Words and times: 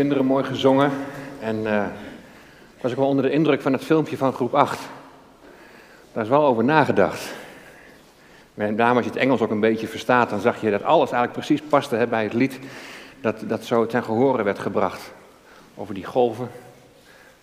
kinderen 0.00 0.26
mooi 0.26 0.44
gezongen. 0.44 0.90
En 1.40 1.66
eh, 1.66 1.84
ik 2.76 2.82
was 2.82 2.90
ook 2.90 2.98
wel 2.98 3.06
onder 3.06 3.24
de 3.24 3.30
indruk 3.30 3.62
van 3.62 3.72
het 3.72 3.84
filmpje 3.84 4.16
van 4.16 4.32
groep 4.32 4.54
8. 4.54 4.78
Daar 6.12 6.22
is 6.22 6.28
wel 6.28 6.44
over 6.44 6.64
nagedacht. 6.64 7.32
Met 8.54 8.76
name 8.76 8.94
als 8.94 9.04
je 9.04 9.10
het 9.10 9.20
Engels 9.20 9.40
ook 9.40 9.50
een 9.50 9.60
beetje 9.60 9.86
verstaat, 9.86 10.30
dan 10.30 10.40
zag 10.40 10.60
je 10.60 10.70
dat 10.70 10.82
alles 10.82 11.10
eigenlijk 11.10 11.32
precies 11.32 11.68
paste 11.68 11.96
hè, 11.96 12.06
bij 12.06 12.22
het 12.22 12.32
lied 12.32 12.58
dat, 13.20 13.42
dat 13.46 13.64
zo 13.64 13.86
ten 13.86 14.02
gehore 14.02 14.42
werd 14.42 14.58
gebracht. 14.58 15.12
Over 15.74 15.94
die 15.94 16.04
golven 16.04 16.50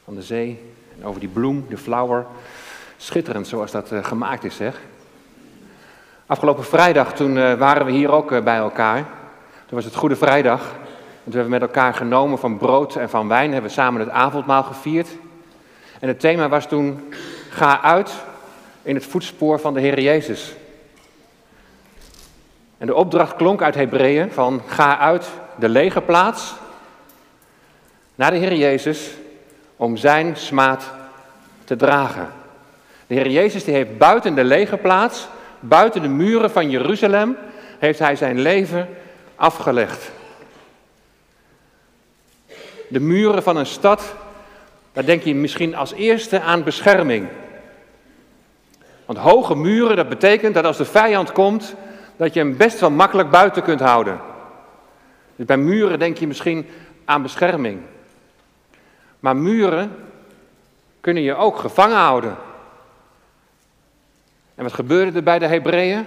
van 0.04 0.16
de 0.16 0.24
zee 0.24 0.74
en 1.00 1.06
over 1.06 1.20
die 1.20 1.30
bloem, 1.30 1.66
de 1.70 1.78
flower. 1.78 2.26
Schitterend 2.98 3.48
zoals 3.48 3.72
dat 3.72 3.92
uh, 3.92 4.04
gemaakt 4.04 4.44
is, 4.44 4.56
zeg. 4.56 4.82
Afgelopen 6.26 6.64
vrijdag, 6.64 7.14
toen 7.14 7.36
uh, 7.36 7.54
waren 7.54 7.86
we 7.86 7.92
hier 7.92 8.12
ook 8.12 8.44
bij 8.44 8.58
elkaar. 8.58 8.98
Toen 9.66 9.76
was 9.76 9.86
het 9.86 9.96
Goede 9.96 10.16
Vrijdag. 10.16 10.82
En 11.24 11.32
toen 11.32 11.40
hebben 11.40 11.60
we 11.60 11.66
met 11.66 11.76
elkaar 11.76 11.94
genomen 11.94 12.40
van 12.40 12.58
brood 12.58 12.96
en 12.96 13.10
van 13.10 13.28
wijn, 13.28 13.52
hebben 13.52 13.70
we 13.70 13.76
samen 13.76 14.00
het 14.02 14.10
avondmaal 14.10 14.64
gevierd. 14.64 15.08
En 16.00 16.08
het 16.08 16.20
thema 16.20 16.50
was 16.50 16.68
toen, 16.68 17.14
ga 17.50 17.82
uit 17.82 18.12
in 18.82 18.96
het 18.96 19.06
voetspoor 19.06 19.60
van 19.60 19.74
de 19.74 19.80
Heer 19.80 20.00
Jezus. 20.00 20.56
En 22.78 22.88
de 22.88 22.96
opdracht 22.96 23.36
klonk 23.36 23.62
uit 23.62 23.76
Hebreeën 23.76 24.32
van, 24.32 24.62
ga 24.66 24.98
uit 24.98 25.30
de 25.56 25.70
lege 25.70 26.02
plaats 26.02 26.54
naar 28.16 28.32
de 28.32 28.38
Heer 28.38 28.56
Jezus 28.56 29.12
om 29.76 29.98
zijn 29.98 30.36
smaad 30.36 30.92
te 31.64 31.76
dragen. 31.76 32.28
De 33.08 33.14
Heer 33.14 33.30
Jezus 33.30 33.64
die 33.64 33.74
heeft 33.74 33.98
buiten 33.98 34.36
de 34.36 34.44
lege 34.44 34.78
plaats, 34.78 35.28
buiten 35.60 36.02
de 36.02 36.08
muren 36.08 36.52
van 36.52 36.70
Jeruzalem, 36.70 37.38
heeft 37.80 38.00
hij 38.00 38.16
zijn 38.16 38.40
leven 38.40 38.90
afgelegd 39.36 40.12
de 42.94 43.00
muren 43.00 43.44
van 43.44 43.58
een 43.58 43.66
stad, 43.66 44.16
daar 44.94 45.06
denk 45.06 45.24
je 45.24 45.36
misschien 45.36 45.76
als 45.76 45.94
eerste 45.94 46.42
aan 46.42 46.64
bescherming. 46.64 47.28
Want 49.06 49.20
hoge 49.20 49.56
muren, 49.56 49.96
dat 49.96 50.10
betekent 50.10 50.54
dat 50.54 50.66
als 50.66 50.78
de 50.78 50.86
vijand 50.86 51.32
komt, 51.32 51.76
dat 52.18 52.34
je 52.34 52.40
hem 52.40 52.58
best 52.58 52.80
wel 52.80 52.92
makkelijk 52.92 53.30
buiten 53.30 53.64
kunt 53.64 53.80
houden. 53.80 54.20
Dus 55.36 55.46
bij 55.46 55.58
muren 55.58 56.00
denk 56.00 56.18
je 56.18 56.28
misschien 56.28 56.66
aan 57.06 57.22
bescherming. 57.22 57.82
Maar 59.20 59.36
muren 59.36 59.96
kunnen 61.02 61.24
je 61.24 61.36
ook 61.36 61.58
gevangen 61.58 61.98
houden. 61.98 62.36
En 64.56 64.64
wat 64.64 64.74
gebeurde 64.74 65.18
er 65.18 65.24
bij 65.24 65.40
de 65.40 65.48
Hebreeën? 65.48 66.06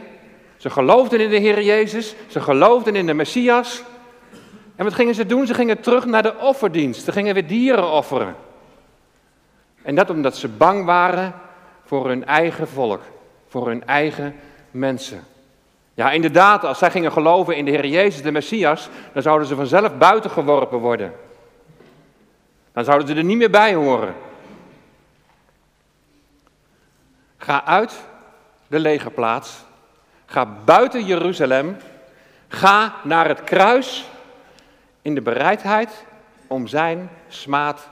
Ze 0.57 0.71
geloofden 0.71 1.21
in 1.21 1.31
de 1.31 1.37
Heer 1.37 1.63
Jezus, 1.63 2.15
ze 2.27 2.41
geloofden 2.41 2.97
in 2.97 3.07
de 3.07 3.15
Messias, 3.15 3.83
en 4.77 4.85
wat 4.85 4.95
gingen 4.95 5.15
ze 5.15 5.27
doen? 5.27 5.47
Ze 5.47 5.55
gingen 5.55 5.81
terug 5.81 6.05
naar 6.05 6.23
de 6.23 6.37
offerdienst. 6.39 7.05
Ze 7.05 7.13
gingen 7.13 7.35
weer 7.35 7.47
dieren 7.47 7.91
offeren. 7.91 8.37
En 9.83 9.95
dat 9.95 10.11
omdat 10.11 10.37
ze 10.37 10.49
bang 10.49 10.85
waren 10.85 11.35
voor 11.85 12.09
hun 12.09 12.27
eigen 12.27 12.69
volk, 12.69 13.03
voor 13.49 13.67
hun 13.67 13.87
eigen 13.87 14.37
mensen. 14.71 15.25
Ja, 15.95 16.11
inderdaad, 16.11 16.65
als 16.65 16.79
zij 16.79 16.91
gingen 16.91 17.13
geloven 17.13 17.57
in 17.57 17.65
de 17.65 17.71
Heer 17.71 17.87
Jezus, 17.87 18.23
de 18.23 18.31
Messias, 18.31 18.89
dan 19.13 19.23
zouden 19.23 19.49
ze 19.49 19.55
vanzelf 19.55 19.97
buiten 19.99 20.31
geworpen 20.31 20.79
worden. 20.79 21.13
Dan 22.73 22.85
zouden 22.85 23.09
ze 23.09 23.15
er 23.15 23.25
niet 23.25 23.37
meer 23.37 23.51
bij 23.51 23.75
horen. 23.75 24.15
Ga 27.37 27.65
uit 27.65 28.01
de 28.67 28.79
legerplaats. 28.79 29.65
Ga 30.27 30.47
buiten 30.65 31.05
Jeruzalem. 31.05 31.77
Ga 32.49 32.95
naar 33.03 33.29
het 33.29 33.45
kruis 33.45 34.07
in 35.07 35.15
de 35.15 35.21
bereidheid 35.21 36.05
om 36.47 36.67
zijn 36.67 37.11
smaad 37.29 37.89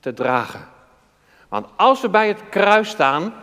te 0.00 0.14
dragen. 0.14 0.60
Want 1.48 1.66
als 1.76 2.00
we 2.00 2.08
bij 2.08 2.28
het 2.28 2.40
kruis 2.50 2.88
staan, 2.88 3.34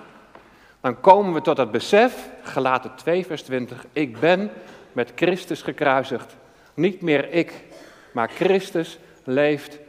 dan 0.82 1.00
komen 1.02 1.34
we 1.34 1.42
tot 1.42 1.58
het 1.58 1.72
besef, 1.72 2.30
gelaten 2.42 2.96
2 2.96 3.26
vers 3.26 3.44
20, 3.44 3.86
ik 3.94 4.20
ben 4.20 4.52
met 4.92 5.12
Christus 5.16 5.62
gekruisigd. 5.62 6.36
Niet 6.74 7.02
meer 7.02 7.32
ik, 7.32 7.64
maar 8.12 8.30
Christus 8.30 9.00
leeft 9.24 9.80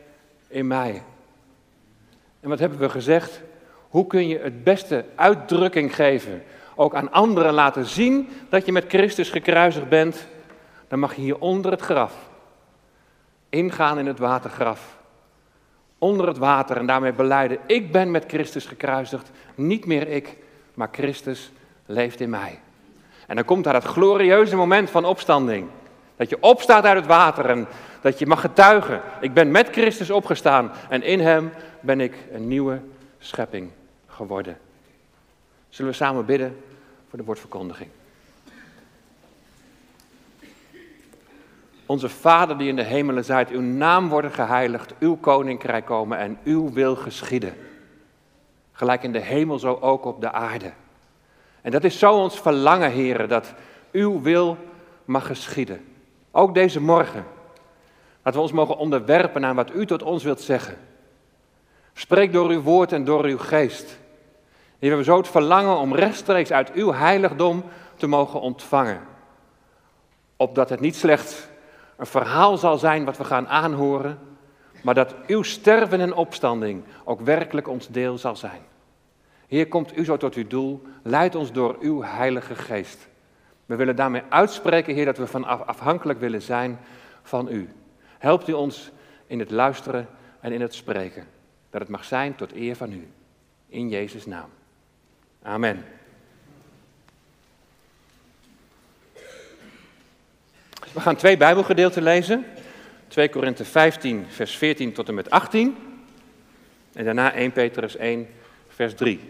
in 0.48 0.66
mij. 0.66 1.02
En 2.40 2.48
wat 2.48 2.58
hebben 2.58 2.78
we 2.78 2.88
gezegd? 2.88 3.40
Hoe 3.88 4.06
kun 4.06 4.28
je 4.28 4.38
het 4.38 4.64
beste 4.64 5.04
uitdrukking 5.14 5.94
geven? 5.94 6.42
Ook 6.74 6.94
aan 6.94 7.12
anderen 7.12 7.52
laten 7.52 7.84
zien 7.84 8.28
dat 8.48 8.66
je 8.66 8.72
met 8.72 8.84
Christus 8.88 9.30
gekruisigd 9.30 9.88
bent. 9.88 10.26
Dan 10.88 10.98
mag 10.98 11.14
je 11.14 11.22
hier 11.22 11.38
onder 11.38 11.70
het 11.70 11.80
graf 11.80 12.34
ingaan 13.56 13.98
in 13.98 14.06
het 14.06 14.18
watergraf. 14.18 14.96
Onder 15.98 16.26
het 16.26 16.38
water 16.38 16.76
en 16.76 16.86
daarmee 16.86 17.12
beleiden, 17.12 17.58
ik 17.66 17.92
ben 17.92 18.10
met 18.10 18.24
Christus 18.28 18.66
gekruisigd. 18.66 19.30
Niet 19.54 19.86
meer 19.86 20.08
ik, 20.08 20.36
maar 20.74 20.88
Christus 20.92 21.52
leeft 21.86 22.20
in 22.20 22.30
mij. 22.30 22.60
En 23.26 23.36
dan 23.36 23.44
komt 23.44 23.64
daar 23.64 23.74
het 23.74 23.84
glorieuze 23.84 24.56
moment 24.56 24.90
van 24.90 25.04
opstanding. 25.04 25.68
Dat 26.16 26.28
je 26.28 26.42
opstaat 26.42 26.84
uit 26.84 26.96
het 26.96 27.06
water 27.06 27.44
en 27.44 27.66
dat 28.00 28.18
je 28.18 28.26
mag 28.26 28.40
getuigen. 28.40 29.02
Ik 29.20 29.34
ben 29.34 29.50
met 29.50 29.68
Christus 29.70 30.10
opgestaan 30.10 30.70
en 30.88 31.02
in 31.02 31.20
hem 31.20 31.52
ben 31.80 32.00
ik 32.00 32.14
een 32.32 32.48
nieuwe 32.48 32.80
schepping 33.18 33.70
geworden. 34.06 34.58
Zullen 35.68 35.90
we 35.90 35.96
samen 35.96 36.24
bidden 36.24 36.56
voor 37.08 37.18
de 37.18 37.24
woordverkondiging? 37.24 37.90
Onze 41.86 42.08
Vader 42.08 42.58
die 42.58 42.68
in 42.68 42.76
de 42.76 42.82
hemelen 42.82 43.24
zijt, 43.24 43.50
uw 43.50 43.60
naam 43.60 44.08
worden 44.08 44.30
geheiligd, 44.30 44.94
uw 44.98 45.16
koninkrijk 45.16 45.84
komen 45.84 46.18
en 46.18 46.38
uw 46.44 46.72
wil 46.72 46.96
geschieden. 46.96 47.54
Gelijk 48.72 49.02
in 49.02 49.12
de 49.12 49.20
hemel, 49.20 49.58
zo 49.58 49.78
ook 49.80 50.04
op 50.04 50.20
de 50.20 50.32
aarde. 50.32 50.72
En 51.62 51.70
dat 51.70 51.84
is 51.84 51.98
zo 51.98 52.12
ons 52.12 52.40
verlangen, 52.40 52.90
heren, 52.90 53.28
dat 53.28 53.54
uw 53.92 54.20
wil 54.20 54.56
mag 55.04 55.26
geschieden. 55.26 55.84
Ook 56.30 56.54
deze 56.54 56.80
morgen. 56.80 57.24
Dat 58.22 58.34
we 58.34 58.40
ons 58.40 58.52
mogen 58.52 58.76
onderwerpen 58.76 59.44
aan 59.44 59.56
wat 59.56 59.74
u 59.74 59.86
tot 59.86 60.02
ons 60.02 60.24
wilt 60.24 60.40
zeggen. 60.40 60.76
Spreek 61.92 62.32
door 62.32 62.48
uw 62.48 62.60
woord 62.60 62.92
en 62.92 63.04
door 63.04 63.24
uw 63.24 63.38
geest. 63.38 63.98
We 64.78 64.86
hebben 64.86 65.04
zo 65.04 65.16
het 65.16 65.28
verlangen 65.28 65.76
om 65.76 65.94
rechtstreeks 65.94 66.52
uit 66.52 66.72
uw 66.72 66.92
heiligdom 66.92 67.64
te 67.96 68.06
mogen 68.06 68.40
ontvangen. 68.40 69.00
Opdat 70.36 70.68
het 70.68 70.80
niet 70.80 70.96
slechts 70.96 71.48
een 71.96 72.06
verhaal 72.06 72.56
zal 72.56 72.78
zijn 72.78 73.04
wat 73.04 73.16
we 73.16 73.24
gaan 73.24 73.48
aanhoren, 73.48 74.18
maar 74.82 74.94
dat 74.94 75.14
uw 75.26 75.42
sterven 75.42 76.00
en 76.00 76.14
opstanding 76.14 76.84
ook 77.04 77.20
werkelijk 77.20 77.68
ons 77.68 77.88
deel 77.88 78.18
zal 78.18 78.36
zijn. 78.36 78.60
Heer, 79.46 79.68
komt 79.68 79.96
u 79.96 80.04
zo 80.04 80.16
tot 80.16 80.34
uw 80.34 80.46
doel, 80.46 80.82
leid 81.02 81.34
ons 81.34 81.52
door 81.52 81.76
uw 81.80 82.02
Heilige 82.02 82.54
Geest. 82.54 83.08
We 83.66 83.76
willen 83.76 83.96
daarmee 83.96 84.22
uitspreken, 84.28 84.94
Heer, 84.94 85.04
dat 85.04 85.18
we 85.18 85.26
vanaf 85.26 85.60
afhankelijk 85.60 86.20
willen 86.20 86.42
zijn 86.42 86.78
van 87.22 87.48
u. 87.48 87.68
Helpt 88.18 88.48
u 88.48 88.52
ons 88.52 88.90
in 89.26 89.38
het 89.38 89.50
luisteren 89.50 90.08
en 90.40 90.52
in 90.52 90.60
het 90.60 90.74
spreken, 90.74 91.26
dat 91.70 91.80
het 91.80 91.90
mag 91.90 92.04
zijn 92.04 92.34
tot 92.34 92.52
eer 92.52 92.76
van 92.76 92.92
u. 92.92 93.08
In 93.68 93.88
Jezus' 93.88 94.26
naam. 94.26 94.48
Amen. 95.42 95.84
We 100.96 101.02
gaan 101.02 101.16
twee 101.16 101.36
Bijbelgedeelten 101.36 102.02
lezen. 102.02 102.46
2 103.08 103.28
Korinthe 103.28 103.64
15, 103.64 104.26
vers 104.28 104.56
14 104.56 104.92
tot 104.92 105.08
en 105.08 105.14
met 105.14 105.30
18. 105.30 105.76
En 106.92 107.04
daarna 107.04 107.32
1 107.32 107.52
Petrus 107.52 107.96
1, 107.96 108.28
vers 108.68 108.94
3. 108.94 109.20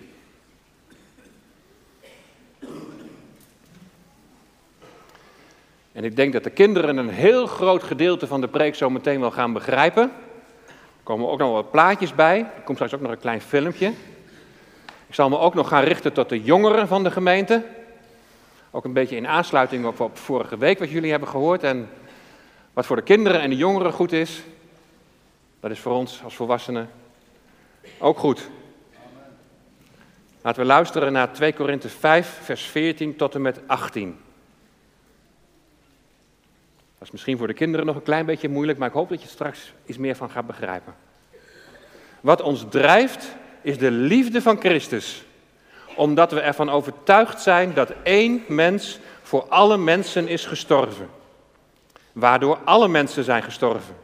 En 5.92 6.04
ik 6.04 6.16
denk 6.16 6.32
dat 6.32 6.44
de 6.44 6.50
kinderen 6.50 6.96
een 6.96 7.08
heel 7.08 7.46
groot 7.46 7.82
gedeelte 7.82 8.26
van 8.26 8.40
de 8.40 8.48
preek 8.48 8.74
zo 8.74 8.90
meteen 8.90 9.20
wel 9.20 9.30
gaan 9.30 9.52
begrijpen. 9.52 10.02
Er 10.66 11.02
komen 11.02 11.28
ook 11.28 11.38
nog 11.38 11.52
wat 11.52 11.70
plaatjes 11.70 12.14
bij. 12.14 12.38
Er 12.38 12.62
komt 12.64 12.76
straks 12.76 12.94
ook 12.94 13.00
nog 13.00 13.10
een 13.10 13.18
klein 13.18 13.40
filmpje. 13.40 13.92
Ik 15.06 15.14
zal 15.14 15.28
me 15.28 15.38
ook 15.38 15.54
nog 15.54 15.68
gaan 15.68 15.84
richten 15.84 16.12
tot 16.12 16.28
de 16.28 16.42
jongeren 16.42 16.88
van 16.88 17.04
de 17.04 17.10
gemeente. 17.10 17.64
Ook 18.70 18.84
een 18.84 18.92
beetje 18.92 19.16
in 19.16 19.26
aansluiting 19.26 19.86
op, 19.86 20.00
op 20.00 20.18
vorige 20.18 20.58
week 20.58 20.78
wat 20.78 20.90
jullie 20.90 21.10
hebben 21.10 21.28
gehoord. 21.28 21.62
En 21.62 21.88
wat 22.72 22.86
voor 22.86 22.96
de 22.96 23.02
kinderen 23.02 23.40
en 23.40 23.50
de 23.50 23.56
jongeren 23.56 23.92
goed 23.92 24.12
is, 24.12 24.42
dat 25.60 25.70
is 25.70 25.78
voor 25.78 25.92
ons 25.92 26.20
als 26.24 26.36
volwassenen 26.36 26.90
ook 27.98 28.18
goed. 28.18 28.50
Laten 30.42 30.60
we 30.60 30.66
luisteren 30.66 31.12
naar 31.12 31.32
2 31.32 31.52
Korinthe 31.52 31.88
5, 31.88 32.38
vers 32.42 32.62
14 32.62 33.16
tot 33.16 33.34
en 33.34 33.42
met 33.42 33.60
18. 33.66 34.18
Dat 36.98 37.06
is 37.06 37.10
misschien 37.10 37.38
voor 37.38 37.46
de 37.46 37.52
kinderen 37.52 37.86
nog 37.86 37.96
een 37.96 38.02
klein 38.02 38.26
beetje 38.26 38.48
moeilijk, 38.48 38.78
maar 38.78 38.88
ik 38.88 38.94
hoop 38.94 39.08
dat 39.08 39.22
je 39.22 39.28
straks 39.28 39.72
iets 39.86 39.98
meer 39.98 40.16
van 40.16 40.30
gaat 40.30 40.46
begrijpen. 40.46 40.94
Wat 42.20 42.42
ons 42.42 42.64
drijft, 42.70 43.36
is 43.62 43.78
de 43.78 43.90
liefde 43.90 44.42
van 44.42 44.58
Christus 44.60 45.25
omdat 45.96 46.32
we 46.32 46.40
ervan 46.40 46.70
overtuigd 46.70 47.42
zijn 47.42 47.74
dat 47.74 47.92
één 48.02 48.44
mens 48.48 48.98
voor 49.22 49.46
alle 49.48 49.76
mensen 49.76 50.28
is 50.28 50.46
gestorven, 50.46 51.08
waardoor 52.12 52.58
alle 52.64 52.88
mensen 52.88 53.24
zijn 53.24 53.42
gestorven. 53.42 53.94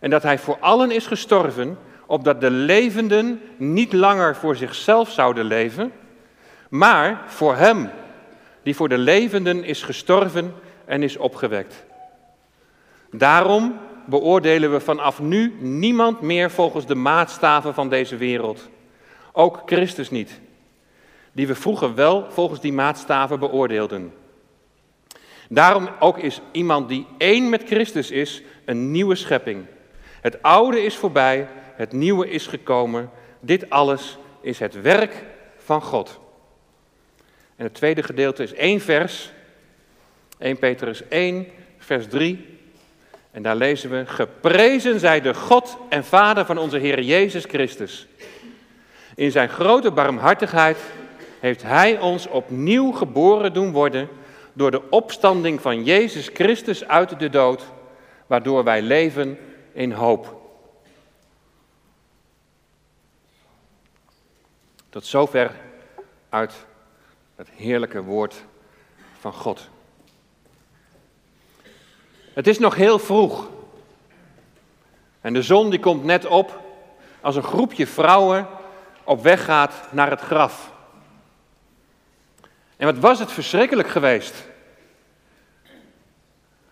En 0.00 0.10
dat 0.10 0.22
hij 0.22 0.38
voor 0.38 0.56
allen 0.60 0.90
is 0.90 1.06
gestorven, 1.06 1.78
opdat 2.06 2.40
de 2.40 2.50
levenden 2.50 3.42
niet 3.56 3.92
langer 3.92 4.36
voor 4.36 4.56
zichzelf 4.56 5.10
zouden 5.10 5.44
leven, 5.44 5.92
maar 6.68 7.22
voor 7.26 7.56
hem, 7.56 7.90
die 8.62 8.76
voor 8.76 8.88
de 8.88 8.98
levenden 8.98 9.64
is 9.64 9.82
gestorven 9.82 10.54
en 10.84 11.02
is 11.02 11.16
opgewekt. 11.16 11.84
Daarom 13.10 13.78
beoordelen 14.06 14.72
we 14.72 14.80
vanaf 14.80 15.20
nu 15.20 15.56
niemand 15.60 16.20
meer 16.20 16.50
volgens 16.50 16.86
de 16.86 16.94
maatstaven 16.94 17.74
van 17.74 17.88
deze 17.88 18.16
wereld. 18.16 18.68
Ook 19.32 19.62
Christus 19.66 20.10
niet, 20.10 20.40
die 21.38 21.46
we 21.46 21.54
vroeger 21.54 21.94
wel 21.94 22.26
volgens 22.30 22.60
die 22.60 22.72
maatstaven 22.72 23.38
beoordeelden. 23.38 24.12
Daarom 25.48 25.88
ook 25.98 26.18
is 26.18 26.40
iemand 26.52 26.88
die 26.88 27.06
één 27.18 27.48
met 27.48 27.62
Christus 27.66 28.10
is, 28.10 28.42
een 28.64 28.90
nieuwe 28.90 29.14
schepping. 29.14 29.64
Het 30.20 30.42
oude 30.42 30.82
is 30.82 30.96
voorbij, 30.96 31.48
het 31.74 31.92
nieuwe 31.92 32.30
is 32.30 32.46
gekomen. 32.46 33.10
Dit 33.40 33.70
alles 33.70 34.18
is 34.40 34.58
het 34.58 34.80
werk 34.80 35.24
van 35.56 35.82
God. 35.82 36.20
En 37.56 37.64
het 37.64 37.74
tweede 37.74 38.02
gedeelte 38.02 38.42
is 38.42 38.54
één 38.54 38.80
vers, 38.80 39.30
1 40.38 40.58
Petrus 40.58 41.08
1, 41.08 41.46
vers 41.78 42.06
3. 42.08 42.58
En 43.30 43.42
daar 43.42 43.56
lezen 43.56 43.90
we, 43.90 44.06
geprezen 44.06 45.00
zij 45.00 45.20
de 45.20 45.34
God 45.34 45.78
en 45.88 46.04
Vader 46.04 46.44
van 46.44 46.58
onze 46.58 46.78
Heer 46.78 47.02
Jezus 47.02 47.44
Christus. 47.44 48.06
In 49.14 49.30
zijn 49.30 49.48
grote 49.48 49.90
barmhartigheid 49.90 50.78
heeft 51.40 51.62
Hij 51.62 52.00
ons 52.00 52.26
opnieuw 52.26 52.92
geboren 52.92 53.52
doen 53.52 53.72
worden 53.72 54.08
door 54.52 54.70
de 54.70 54.90
opstanding 54.90 55.60
van 55.60 55.84
Jezus 55.84 56.30
Christus 56.32 56.84
uit 56.84 57.18
de 57.18 57.28
dood, 57.28 57.64
waardoor 58.26 58.64
wij 58.64 58.82
leven 58.82 59.38
in 59.72 59.92
hoop. 59.92 60.36
Tot 64.88 65.06
zover 65.06 65.54
uit 66.28 66.66
het 67.36 67.48
heerlijke 67.50 68.02
woord 68.02 68.44
van 69.18 69.32
God. 69.32 69.68
Het 72.32 72.46
is 72.46 72.58
nog 72.58 72.74
heel 72.74 72.98
vroeg. 72.98 73.48
En 75.20 75.32
de 75.32 75.42
zon 75.42 75.70
die 75.70 75.80
komt 75.80 76.04
net 76.04 76.26
op 76.26 76.60
als 77.20 77.36
een 77.36 77.42
groepje 77.42 77.86
vrouwen 77.86 78.46
op 79.04 79.22
weg 79.22 79.44
gaat 79.44 79.88
naar 79.90 80.10
het 80.10 80.20
graf. 80.20 80.72
En 82.78 82.86
wat 82.86 82.98
was 82.98 83.18
het 83.18 83.32
verschrikkelijk 83.32 83.88
geweest. 83.88 84.34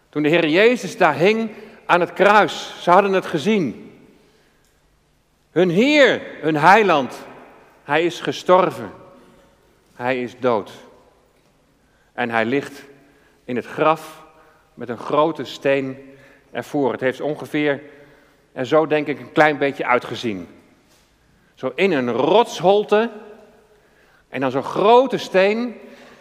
Toen 0.08 0.22
de 0.22 0.28
Heer 0.28 0.48
Jezus 0.48 0.96
daar 0.96 1.14
hing 1.14 1.50
aan 1.86 2.00
het 2.00 2.12
kruis, 2.12 2.74
ze 2.82 2.90
hadden 2.90 3.12
het 3.12 3.26
gezien. 3.26 3.92
Hun 5.50 5.70
Heer, 5.70 6.22
hun 6.40 6.56
Heiland, 6.56 7.26
hij 7.84 8.04
is 8.04 8.20
gestorven. 8.20 8.92
Hij 9.94 10.22
is 10.22 10.38
dood. 10.38 10.70
En 12.12 12.30
hij 12.30 12.44
ligt 12.44 12.82
in 13.44 13.56
het 13.56 13.66
graf 13.66 14.24
met 14.74 14.88
een 14.88 14.98
grote 14.98 15.44
steen 15.44 16.14
ervoor. 16.50 16.92
Het 16.92 17.00
heeft 17.00 17.20
ongeveer 17.20 17.82
er 18.52 18.66
zo 18.66 18.86
denk 18.86 19.06
ik 19.06 19.20
een 19.20 19.32
klein 19.32 19.58
beetje 19.58 19.86
uitgezien. 19.86 20.48
Zo 21.54 21.72
in 21.74 21.92
een 21.92 22.12
rotsholte 22.12 23.10
en 24.28 24.40
dan 24.40 24.50
zo'n 24.50 24.62
grote 24.62 25.18
steen. 25.18 25.76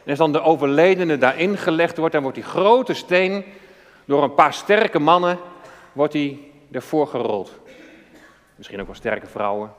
En 0.06 0.12
als 0.12 0.20
dan 0.20 0.32
de 0.32 0.42
overledene 0.42 1.18
daarin 1.18 1.58
gelegd 1.58 1.98
wordt, 1.98 2.14
dan 2.14 2.22
wordt 2.22 2.38
die 2.38 2.48
grote 2.48 2.94
steen 2.94 3.46
door 4.06 4.24
een 4.24 4.34
paar 4.34 4.54
sterke 4.54 5.00
mannen 5.00 5.40
wordt 5.94 6.14
die 6.14 6.52
ervoor 6.72 7.08
gerold. 7.08 7.52
Misschien 8.56 8.80
ook 8.80 8.86
wel 8.86 8.96
sterke 8.96 9.28
vrouwen. 9.28 9.74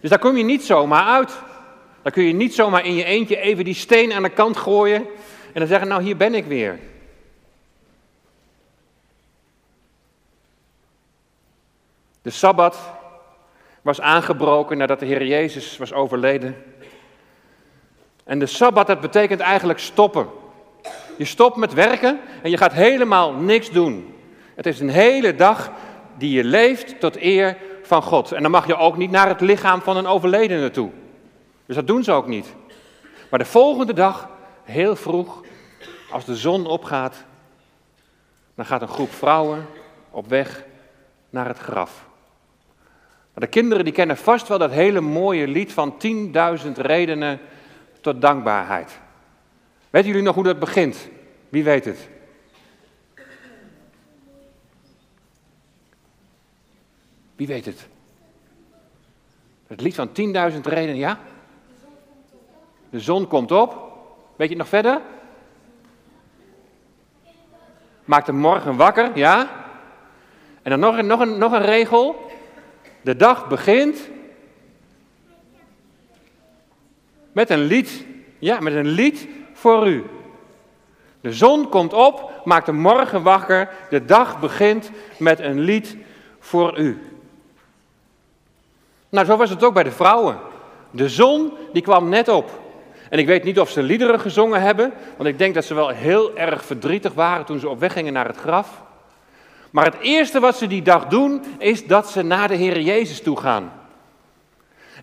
Dus 0.00 0.10
daar 0.10 0.18
kom 0.18 0.36
je 0.36 0.44
niet 0.44 0.64
zomaar 0.64 1.04
uit. 1.04 1.38
Daar 2.02 2.12
kun 2.12 2.24
je 2.24 2.32
niet 2.32 2.54
zomaar 2.54 2.84
in 2.84 2.94
je 2.94 3.04
eentje 3.04 3.36
even 3.36 3.64
die 3.64 3.74
steen 3.74 4.12
aan 4.12 4.22
de 4.22 4.28
kant 4.28 4.56
gooien 4.56 5.06
en 5.52 5.60
dan 5.60 5.66
zeggen, 5.66 5.88
nou 5.88 6.02
hier 6.02 6.16
ben 6.16 6.34
ik 6.34 6.44
weer. 6.44 6.78
De 12.22 12.30
Sabbat 12.30 12.78
was 13.82 14.00
aangebroken 14.00 14.78
nadat 14.78 14.98
de 14.98 15.06
Heer 15.06 15.26
Jezus 15.26 15.78
was 15.78 15.92
overleden. 15.92 16.56
En 18.26 18.38
de 18.38 18.46
Sabbat, 18.46 18.86
dat 18.86 19.00
betekent 19.00 19.40
eigenlijk 19.40 19.78
stoppen. 19.78 20.26
Je 21.16 21.24
stopt 21.24 21.56
met 21.56 21.72
werken 21.72 22.20
en 22.42 22.50
je 22.50 22.56
gaat 22.56 22.72
helemaal 22.72 23.32
niks 23.32 23.70
doen. 23.70 24.14
Het 24.54 24.66
is 24.66 24.80
een 24.80 24.88
hele 24.88 25.34
dag 25.34 25.72
die 26.18 26.30
je 26.30 26.44
leeft 26.44 27.00
tot 27.00 27.22
eer 27.22 27.56
van 27.82 28.02
God. 28.02 28.32
En 28.32 28.42
dan 28.42 28.50
mag 28.50 28.66
je 28.66 28.76
ook 28.76 28.96
niet 28.96 29.10
naar 29.10 29.28
het 29.28 29.40
lichaam 29.40 29.80
van 29.80 29.96
een 29.96 30.06
overledene 30.06 30.70
toe. 30.70 30.90
Dus 31.66 31.76
dat 31.76 31.86
doen 31.86 32.04
ze 32.04 32.12
ook 32.12 32.26
niet. 32.26 32.54
Maar 33.30 33.38
de 33.38 33.44
volgende 33.44 33.92
dag, 33.92 34.28
heel 34.64 34.96
vroeg, 34.96 35.40
als 36.10 36.24
de 36.24 36.36
zon 36.36 36.66
opgaat, 36.66 37.24
dan 38.54 38.66
gaat 38.66 38.82
een 38.82 38.88
groep 38.88 39.12
vrouwen 39.12 39.66
op 40.10 40.28
weg 40.28 40.64
naar 41.30 41.46
het 41.46 41.58
graf. 41.58 42.06
De 43.34 43.46
kinderen 43.46 43.84
die 43.84 43.92
kennen 43.92 44.16
vast 44.16 44.48
wel 44.48 44.58
dat 44.58 44.70
hele 44.70 45.00
mooie 45.00 45.48
lied 45.48 45.72
van 45.72 45.94
10.000 46.64 46.72
redenen 46.74 47.40
tot 48.06 48.20
dankbaarheid. 48.20 48.98
Weten 49.90 50.08
jullie 50.08 50.24
nog 50.24 50.34
hoe 50.34 50.44
dat 50.44 50.58
begint? 50.58 51.08
Wie 51.48 51.64
weet 51.64 51.84
het? 51.84 52.08
Wie 57.36 57.46
weet 57.46 57.64
het? 57.64 57.88
Het 59.66 59.80
lied 59.80 59.94
van 59.94 60.08
10.000 60.08 60.60
redenen, 60.62 60.96
ja? 60.96 61.18
De 62.90 63.00
zon 63.00 63.26
komt 63.26 63.52
op. 63.52 63.70
Weet 64.36 64.48
je 64.48 64.54
het 64.54 64.62
nog 64.62 64.68
verder? 64.68 65.00
Maakt 68.04 68.26
de 68.26 68.32
morgen 68.32 68.76
wakker, 68.76 69.16
ja? 69.16 69.64
En 70.62 70.70
dan 70.70 70.80
nog, 70.80 71.02
nog, 71.02 71.20
een, 71.20 71.38
nog 71.38 71.52
een 71.52 71.64
regel. 71.64 72.30
De 73.02 73.16
dag 73.16 73.48
begint 73.48 74.08
met 77.36 77.50
een 77.50 77.64
lied. 77.64 78.04
Ja, 78.38 78.60
met 78.60 78.74
een 78.74 78.86
lied 78.86 79.28
voor 79.52 79.88
u. 79.88 80.04
De 81.20 81.32
zon 81.32 81.68
komt 81.68 81.92
op, 81.92 82.40
maakt 82.44 82.66
de 82.66 82.72
morgen 82.72 83.22
wakker. 83.22 83.68
De 83.90 84.04
dag 84.04 84.40
begint 84.40 84.90
met 85.18 85.40
een 85.40 85.60
lied 85.60 85.96
voor 86.38 86.78
u. 86.78 87.00
Nou, 89.08 89.26
zo 89.26 89.36
was 89.36 89.50
het 89.50 89.64
ook 89.64 89.74
bij 89.74 89.82
de 89.82 89.90
vrouwen. 89.90 90.38
De 90.90 91.08
zon 91.08 91.52
die 91.72 91.82
kwam 91.82 92.08
net 92.08 92.28
op. 92.28 92.60
En 93.10 93.18
ik 93.18 93.26
weet 93.26 93.44
niet 93.44 93.60
of 93.60 93.70
ze 93.70 93.82
liederen 93.82 94.20
gezongen 94.20 94.60
hebben, 94.60 94.92
want 95.16 95.28
ik 95.28 95.38
denk 95.38 95.54
dat 95.54 95.64
ze 95.64 95.74
wel 95.74 95.88
heel 95.88 96.36
erg 96.36 96.64
verdrietig 96.64 97.12
waren 97.14 97.44
toen 97.44 97.58
ze 97.58 97.68
op 97.68 97.80
weg 97.80 97.92
gingen 97.92 98.12
naar 98.12 98.26
het 98.26 98.36
graf. 98.36 98.82
Maar 99.70 99.84
het 99.84 100.00
eerste 100.00 100.40
wat 100.40 100.56
ze 100.56 100.66
die 100.66 100.82
dag 100.82 101.06
doen, 101.06 101.42
is 101.58 101.86
dat 101.86 102.10
ze 102.10 102.22
naar 102.22 102.48
de 102.48 102.54
Heer 102.54 102.80
Jezus 102.80 103.22
toe 103.22 103.36
gaan. 103.36 103.75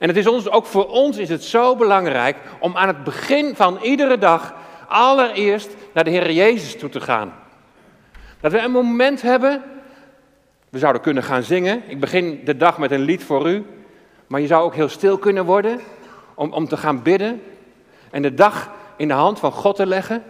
En 0.03 0.09
het 0.09 0.17
is 0.17 0.27
ons, 0.27 0.49
ook 0.49 0.65
voor 0.65 0.87
ons 0.87 1.17
is 1.17 1.29
het 1.29 1.43
zo 1.43 1.75
belangrijk 1.75 2.37
om 2.59 2.77
aan 2.77 2.87
het 2.87 3.03
begin 3.03 3.55
van 3.55 3.79
iedere 3.81 4.17
dag 4.17 4.53
allereerst 4.87 5.75
naar 5.93 6.03
de 6.03 6.09
Heer 6.09 6.31
Jezus 6.31 6.77
toe 6.77 6.89
te 6.89 7.01
gaan. 7.01 7.33
Dat 8.39 8.51
we 8.51 8.59
een 8.59 8.71
moment 8.71 9.21
hebben, 9.21 9.63
we 10.69 10.79
zouden 10.79 11.01
kunnen 11.01 11.23
gaan 11.23 11.43
zingen. 11.43 11.83
Ik 11.87 11.99
begin 11.99 12.41
de 12.45 12.57
dag 12.57 12.77
met 12.77 12.91
een 12.91 13.01
lied 13.01 13.23
voor 13.23 13.49
u, 13.49 13.65
maar 14.27 14.41
je 14.41 14.47
zou 14.47 14.63
ook 14.63 14.75
heel 14.75 14.89
stil 14.89 15.17
kunnen 15.17 15.45
worden 15.45 15.79
om, 16.33 16.53
om 16.53 16.67
te 16.67 16.77
gaan 16.77 17.01
bidden 17.01 17.41
en 18.11 18.21
de 18.21 18.33
dag 18.33 18.71
in 18.95 19.07
de 19.07 19.13
hand 19.13 19.39
van 19.39 19.51
God 19.51 19.75
te 19.75 19.85
leggen. 19.85 20.23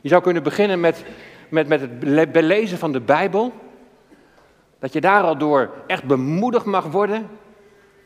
Je 0.00 0.08
zou 0.08 0.22
kunnen 0.22 0.42
beginnen 0.42 0.80
met, 0.80 1.04
met, 1.48 1.68
met 1.68 1.80
het 1.80 2.32
belezen 2.32 2.78
van 2.78 2.92
de 2.92 3.00
Bijbel. 3.00 3.52
Dat 4.78 4.92
je 4.92 5.00
daar 5.00 5.22
al 5.22 5.38
door 5.38 5.70
echt 5.86 6.04
bemoedigd 6.04 6.64
mag 6.64 6.84
worden. 6.84 7.39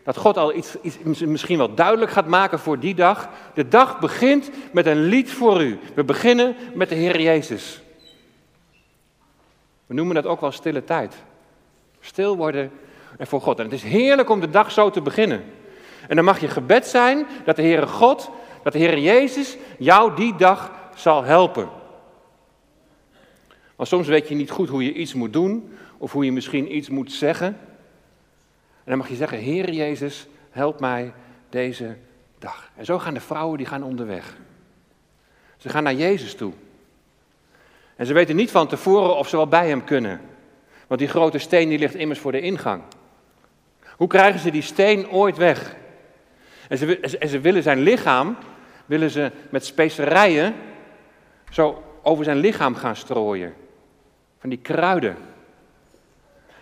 Dat 0.05 0.17
God 0.17 0.37
al 0.37 0.55
iets, 0.55 0.77
iets 0.81 1.21
misschien 1.21 1.59
wel 1.59 1.75
duidelijk 1.75 2.11
gaat 2.11 2.27
maken 2.27 2.59
voor 2.59 2.79
die 2.79 2.95
dag. 2.95 3.29
De 3.55 3.69
dag 3.69 3.99
begint 3.99 4.51
met 4.73 4.87
een 4.87 5.03
lied 5.03 5.33
voor 5.33 5.63
u. 5.63 5.79
We 5.95 6.05
beginnen 6.05 6.57
met 6.75 6.89
de 6.89 6.95
Heer 6.95 7.21
Jezus. 7.21 7.81
We 9.87 9.95
noemen 9.95 10.15
dat 10.15 10.27
ook 10.27 10.41
wel 10.41 10.53
stille 10.53 10.85
tijd. 10.85 11.15
Stil 12.01 12.37
worden 12.37 12.71
en 13.19 13.27
voor 13.27 13.41
God. 13.41 13.59
En 13.59 13.65
het 13.65 13.75
is 13.75 13.83
heerlijk 13.83 14.31
om 14.31 14.41
de 14.41 14.51
dag 14.51 14.71
zo 14.73 14.91
te 14.91 15.01
beginnen. 15.01 15.45
En 16.09 16.17
dan 16.17 16.25
mag 16.25 16.41
je 16.41 16.49
gebed 16.49 16.87
zijn 16.87 17.27
dat 17.45 17.57
de 17.57 17.63
Heere 17.63 17.87
God 17.87 18.31
dat 18.63 18.73
de 18.73 18.79
Heer 18.79 18.99
Jezus 18.99 19.57
jou 19.79 20.17
die 20.17 20.37
dag 20.37 20.73
zal 20.95 21.23
helpen. 21.23 21.69
Want 23.77 23.89
soms 23.89 24.09
weet 24.09 24.29
je 24.29 24.35
niet 24.35 24.51
goed 24.51 24.69
hoe 24.69 24.85
je 24.85 24.93
iets 24.93 25.15
moet 25.15 25.33
doen, 25.33 25.73
of 25.99 26.13
hoe 26.13 26.25
je 26.25 26.33
misschien 26.33 26.77
iets 26.77 26.89
moet 26.89 27.13
zeggen. 27.13 27.59
En 28.85 28.91
dan 28.91 28.99
mag 28.99 29.09
je 29.09 29.15
zeggen, 29.15 29.39
Heer 29.39 29.73
Jezus, 29.73 30.27
help 30.51 30.81
mij 30.81 31.13
deze 31.49 31.97
dag. 32.39 32.71
En 32.77 32.85
zo 32.85 32.99
gaan 32.99 33.15
de 33.15 33.21
vrouwen, 33.21 33.59
die 33.59 33.67
gaan 33.67 33.83
onderweg. 33.83 34.37
Ze 35.57 35.69
gaan 35.69 35.83
naar 35.83 35.95
Jezus 35.95 36.35
toe. 36.35 36.53
En 37.97 38.07
ze 38.07 38.13
weten 38.13 38.37
niet 38.37 38.51
van 38.51 38.69
tevoren 38.69 39.17
of 39.17 39.29
ze 39.29 39.37
wel 39.37 39.49
bij 39.49 39.69
hem 39.69 39.85
kunnen. 39.85 40.21
Want 40.87 41.01
die 41.01 41.09
grote 41.09 41.39
steen 41.39 41.69
die 41.69 41.79
ligt 41.79 41.95
immers 41.95 42.21
voor 42.21 42.33
de 42.33 42.41
ingang. 42.41 42.83
Hoe 43.97 44.09
krijgen 44.09 44.41
ze 44.41 44.51
die 44.51 44.63
steen 44.63 45.09
ooit 45.11 45.37
weg? 45.37 45.77
En 46.69 46.79
ze, 46.79 47.01
en 47.01 47.29
ze 47.29 47.41
willen 47.41 47.63
zijn 47.63 47.79
lichaam, 47.81 48.37
willen 48.87 49.11
ze 49.11 49.31
met 49.51 49.65
specerijen 49.65 50.55
zo 51.51 51.83
over 52.03 52.25
zijn 52.25 52.37
lichaam 52.37 52.75
gaan 52.75 52.97
strooien. 52.97 53.55
Van 54.39 54.51
die 54.51 54.59
kruiden. 54.59 55.17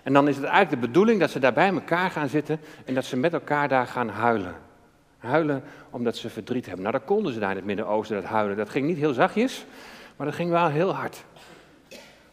En 0.02 0.12
dan 0.12 0.28
is 0.28 0.36
het 0.36 0.44
eigenlijk 0.44 0.82
de 0.82 0.88
bedoeling 0.88 1.20
dat 1.20 1.30
ze 1.30 1.38
daar 1.38 1.52
bij 1.52 1.68
elkaar 1.68 2.10
gaan 2.10 2.28
zitten 2.28 2.60
en 2.84 2.94
dat 2.94 3.04
ze 3.04 3.16
met 3.16 3.32
elkaar 3.32 3.68
daar 3.68 3.86
gaan 3.86 4.08
huilen. 4.08 4.54
Huilen 5.18 5.64
omdat 5.90 6.16
ze 6.16 6.30
verdriet 6.30 6.66
hebben. 6.66 6.82
Nou, 6.82 6.96
dat 6.96 7.06
konden 7.06 7.32
ze 7.32 7.38
daar 7.38 7.50
in 7.50 7.56
het 7.56 7.64
Midden-Oosten, 7.64 8.20
dat 8.20 8.30
huilen. 8.30 8.56
Dat 8.56 8.70
ging 8.70 8.86
niet 8.86 8.96
heel 8.96 9.12
zachtjes, 9.12 9.64
maar 10.16 10.26
dat 10.26 10.36
ging 10.36 10.50
wel 10.50 10.68
heel 10.68 10.94
hard. 10.94 11.24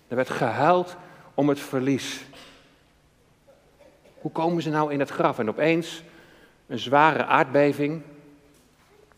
Er 0.08 0.16
werd 0.16 0.30
gehuild 0.30 0.96
om 1.34 1.50
het 1.50 1.60
verlies. 1.60 2.26
Hoe 4.22 4.32
komen 4.32 4.64
ze 4.64 4.70
nou 4.70 4.94
in 4.94 5.00
het 5.00 5.10
graf? 5.10 5.40
En 5.40 5.50
opeens 5.50 6.04
een 6.68 6.80
zware 6.80 7.26
aardbeving. 7.26 8.02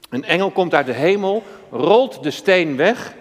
Een 0.09 0.23
engel 0.23 0.51
komt 0.51 0.73
uit 0.73 0.85
de 0.85 0.93
hemel, 0.93 1.43
rolt 1.69 2.23
de 2.23 2.31
steen 2.31 2.75
weg 2.75 3.13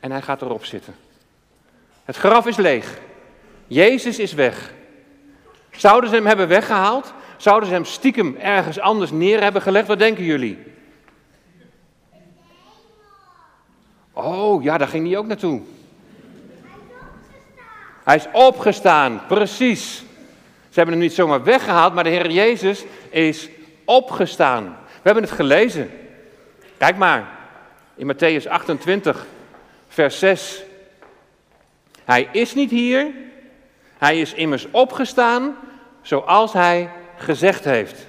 en 0.00 0.10
hij 0.10 0.22
gaat 0.22 0.42
erop 0.42 0.64
zitten. 0.64 0.94
Het 2.04 2.16
graf 2.16 2.46
is 2.46 2.56
leeg. 2.56 2.98
Jezus 3.74 4.18
is 4.18 4.32
weg. 4.32 4.72
Zouden 5.70 6.10
ze 6.10 6.16
hem 6.16 6.26
hebben 6.26 6.48
weggehaald? 6.48 7.12
Zouden 7.36 7.68
ze 7.68 7.74
hem 7.74 7.84
stiekem 7.84 8.36
ergens 8.36 8.80
anders 8.80 9.10
neer 9.10 9.42
hebben 9.42 9.62
gelegd? 9.62 9.86
Wat 9.86 9.98
denken 9.98 10.24
jullie? 10.24 10.58
Oh, 14.12 14.62
ja, 14.62 14.78
daar 14.78 14.88
ging 14.88 15.06
hij 15.06 15.16
ook 15.16 15.26
naartoe. 15.26 15.60
Hij 18.04 18.16
is 18.16 18.26
opgestaan, 18.32 19.22
precies. 19.28 19.96
Ze 20.68 20.80
hebben 20.80 20.94
hem 20.94 21.02
niet 21.02 21.14
zomaar 21.14 21.44
weggehaald, 21.44 21.94
maar 21.94 22.04
de 22.04 22.10
Heer 22.10 22.30
Jezus 22.30 22.84
is 23.10 23.48
opgestaan. 23.84 24.64
We 24.86 25.00
hebben 25.02 25.22
het 25.22 25.32
gelezen. 25.32 25.90
Kijk 26.76 26.96
maar, 26.96 27.28
in 27.94 28.14
Matthäus 28.14 28.48
28, 28.48 29.26
vers 29.88 30.18
6. 30.18 30.62
Hij 32.04 32.28
is 32.32 32.54
niet 32.54 32.70
hier, 32.70 33.06
hij 34.04 34.20
is 34.20 34.34
immers 34.34 34.70
opgestaan 34.70 35.56
zoals 36.02 36.52
hij 36.52 36.90
gezegd 37.16 37.64
heeft. 37.64 38.06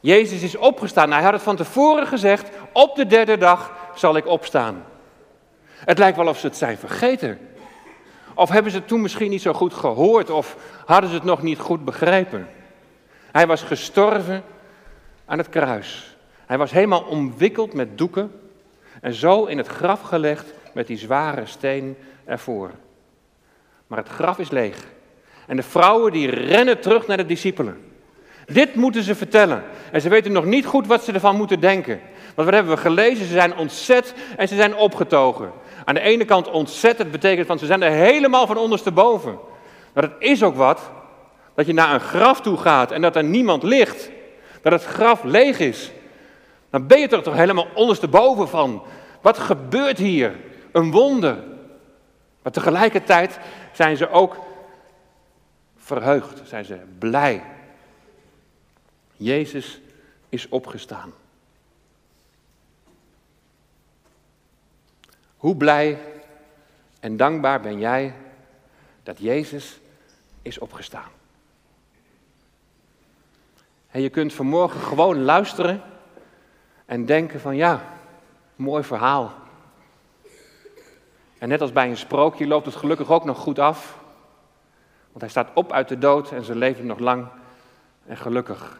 Jezus 0.00 0.42
is 0.42 0.56
opgestaan. 0.56 1.12
Hij 1.12 1.22
had 1.22 1.32
het 1.32 1.42
van 1.42 1.56
tevoren 1.56 2.06
gezegd, 2.06 2.50
op 2.72 2.96
de 2.96 3.06
derde 3.06 3.36
dag 3.36 3.72
zal 3.94 4.16
ik 4.16 4.26
opstaan. 4.26 4.84
Het 5.66 5.98
lijkt 5.98 6.16
wel 6.16 6.28
of 6.28 6.38
ze 6.38 6.46
het 6.46 6.56
zijn 6.56 6.78
vergeten. 6.78 7.38
Of 8.34 8.48
hebben 8.48 8.72
ze 8.72 8.78
het 8.78 8.88
toen 8.88 9.00
misschien 9.00 9.30
niet 9.30 9.42
zo 9.42 9.52
goed 9.52 9.74
gehoord 9.74 10.30
of 10.30 10.56
hadden 10.86 11.10
ze 11.10 11.16
het 11.16 11.24
nog 11.24 11.42
niet 11.42 11.58
goed 11.58 11.84
begrepen. 11.84 12.48
Hij 13.32 13.46
was 13.46 13.62
gestorven 13.62 14.42
aan 15.24 15.38
het 15.38 15.48
kruis. 15.48 16.16
Hij 16.46 16.58
was 16.58 16.70
helemaal 16.70 17.02
omwikkeld 17.02 17.74
met 17.74 17.98
doeken 17.98 18.40
en 19.00 19.14
zo 19.14 19.44
in 19.44 19.58
het 19.58 19.66
graf 19.66 20.00
gelegd 20.00 20.52
met 20.74 20.86
die 20.86 20.98
zware 20.98 21.46
steen 21.46 21.96
ervoor. 22.24 22.70
Maar 23.90 23.98
het 23.98 24.08
graf 24.08 24.38
is 24.38 24.50
leeg. 24.50 24.76
En 25.46 25.56
de 25.56 25.62
vrouwen 25.62 26.12
die 26.12 26.30
rennen 26.30 26.80
terug 26.80 27.06
naar 27.06 27.16
de 27.16 27.26
discipelen. 27.26 27.78
Dit 28.46 28.74
moeten 28.74 29.02
ze 29.02 29.14
vertellen. 29.14 29.64
En 29.92 30.00
ze 30.00 30.08
weten 30.08 30.32
nog 30.32 30.44
niet 30.44 30.66
goed 30.66 30.86
wat 30.86 31.04
ze 31.04 31.12
ervan 31.12 31.36
moeten 31.36 31.60
denken. 31.60 32.00
Want 32.34 32.48
wat 32.48 32.54
hebben 32.54 32.74
we 32.74 32.80
gelezen? 32.80 33.26
Ze 33.26 33.32
zijn 33.32 33.56
ontzet 33.56 34.14
en 34.36 34.48
ze 34.48 34.54
zijn 34.54 34.76
opgetogen. 34.76 35.52
Aan 35.84 35.94
de 35.94 36.00
ene 36.00 36.24
kant 36.24 36.50
ontzet, 36.50 36.98
dat 36.98 37.10
betekent 37.10 37.46
van 37.46 37.58
ze 37.58 37.66
zijn 37.66 37.82
er 37.82 37.90
helemaal 37.90 38.46
van 38.46 38.56
ondersteboven. 38.56 39.38
Maar 39.92 40.02
het 40.02 40.14
is 40.18 40.42
ook 40.42 40.56
wat, 40.56 40.90
dat 41.54 41.66
je 41.66 41.72
naar 41.72 41.94
een 41.94 42.00
graf 42.00 42.40
toe 42.40 42.56
gaat 42.56 42.90
en 42.90 43.00
dat 43.00 43.16
er 43.16 43.24
niemand 43.24 43.62
ligt. 43.62 44.10
Dat 44.62 44.72
het 44.72 44.84
graf 44.84 45.22
leeg 45.22 45.58
is. 45.58 45.90
Dan 46.70 46.86
ben 46.86 47.00
je 47.00 47.08
er 47.08 47.22
toch 47.22 47.34
helemaal 47.34 47.66
ondersteboven 47.74 48.48
van. 48.48 48.82
Wat 49.20 49.38
gebeurt 49.38 49.98
hier? 49.98 50.36
Een 50.72 50.90
wonder. 50.90 51.36
Maar 52.42 52.52
tegelijkertijd 52.52 53.38
zijn 53.80 53.96
ze 53.96 54.10
ook 54.10 54.36
verheugd, 55.76 56.48
zijn 56.48 56.64
ze 56.64 56.80
blij. 56.98 57.42
Jezus 59.16 59.80
is 60.28 60.48
opgestaan. 60.48 61.12
Hoe 65.36 65.56
blij 65.56 65.98
en 67.00 67.16
dankbaar 67.16 67.60
ben 67.60 67.78
jij 67.78 68.14
dat 69.02 69.18
Jezus 69.18 69.80
is 70.42 70.58
opgestaan? 70.58 71.10
En 73.90 74.00
je 74.00 74.08
kunt 74.08 74.32
vanmorgen 74.32 74.80
gewoon 74.80 75.22
luisteren 75.22 75.82
en 76.86 77.06
denken 77.06 77.40
van 77.40 77.56
ja, 77.56 77.82
mooi 78.56 78.84
verhaal. 78.84 79.34
En 81.40 81.48
net 81.48 81.60
als 81.60 81.72
bij 81.72 81.88
een 81.88 81.96
sprookje 81.96 82.46
loopt 82.46 82.66
het 82.66 82.76
gelukkig 82.76 83.10
ook 83.10 83.24
nog 83.24 83.38
goed 83.38 83.58
af. 83.58 83.98
Want 85.08 85.20
hij 85.20 85.28
staat 85.28 85.50
op 85.54 85.72
uit 85.72 85.88
de 85.88 85.98
dood 85.98 86.30
en 86.30 86.44
ze 86.44 86.54
leven 86.54 86.86
nog 86.86 86.98
lang 86.98 87.26
en 88.06 88.16
gelukkig. 88.16 88.78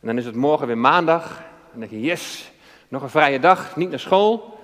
En 0.00 0.06
dan 0.06 0.18
is 0.18 0.24
het 0.24 0.34
morgen 0.34 0.66
weer 0.66 0.78
maandag. 0.78 1.38
En 1.38 1.70
dan 1.70 1.80
denk 1.80 1.90
je, 1.90 2.00
yes, 2.00 2.52
nog 2.88 3.02
een 3.02 3.10
vrije 3.10 3.40
dag, 3.40 3.76
niet 3.76 3.90
naar 3.90 3.98
school, 3.98 4.58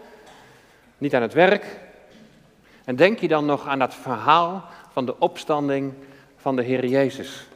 niet 0.99 1.14
aan 1.14 1.23
het 1.23 1.33
werk. 1.33 1.81
En 2.85 2.97
denk 2.97 3.19
je 3.19 3.28
dan 3.28 3.47
nog 3.47 3.66
aan 3.66 3.78
dat 3.78 3.95
verhaal 3.95 4.64
van 4.92 5.07
de 5.07 5.19
opstanding 5.19 5.92
van 6.37 6.57
de 6.57 6.62
Heer 6.62 6.87
Jezus? 6.87 7.47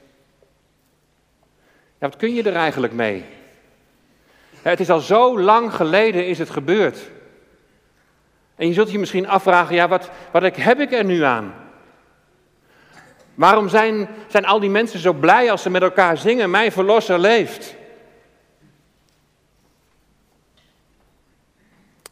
Ja, 1.99 2.09
wat 2.09 2.17
kun 2.17 2.35
je 2.35 2.43
er 2.43 2.57
eigenlijk 2.57 2.93
mee? 2.93 3.25
Het 4.63 4.81
is 4.81 4.91
al 4.91 5.01
zo 5.01 5.41
lang 5.41 5.75
geleden 5.75 6.27
is 6.27 6.39
het 6.39 6.51
gebeurd. 6.51 7.15
En 8.57 8.67
je 8.67 8.73
zult 8.73 8.91
je 8.91 8.99
misschien 8.99 9.29
afvragen, 9.29 9.75
ja, 9.75 9.89
wat, 9.89 10.11
wat 10.33 10.57
heb 10.57 10.81
ik 10.81 10.93
er 10.93 11.05
nu 11.05 11.23
aan? 11.23 11.55
Waarom 13.35 13.69
zijn, 13.69 14.09
zijn 14.29 14.47
al 14.47 14.61
die 14.61 14.71
mensen 14.71 14.99
zo 14.99 15.13
blij 15.13 15.51
als 15.51 15.63
ze 15.63 15.71
met 15.71 15.83
elkaar 15.83 16.17
zingen, 16.17 16.51
mijn 16.51 16.73
verlosser 16.73 17.19
leeft? 17.19 17.75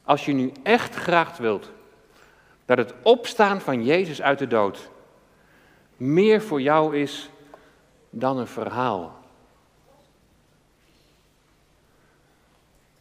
Als 0.03 0.25
je 0.25 0.33
nu 0.33 0.53
echt 0.63 0.95
graag 0.95 1.37
wilt 1.37 1.71
dat 2.65 2.79
het 2.79 2.95
opstaan 3.03 3.61
van 3.61 3.85
Jezus 3.85 4.23
uit 4.23 4.39
de 4.39 4.47
dood 4.47 4.91
meer 5.97 6.43
voor 6.43 6.61
jou 6.61 6.97
is 6.97 7.31
dan 8.11 8.39
een 8.39 8.47
verhaal. 8.47 9.24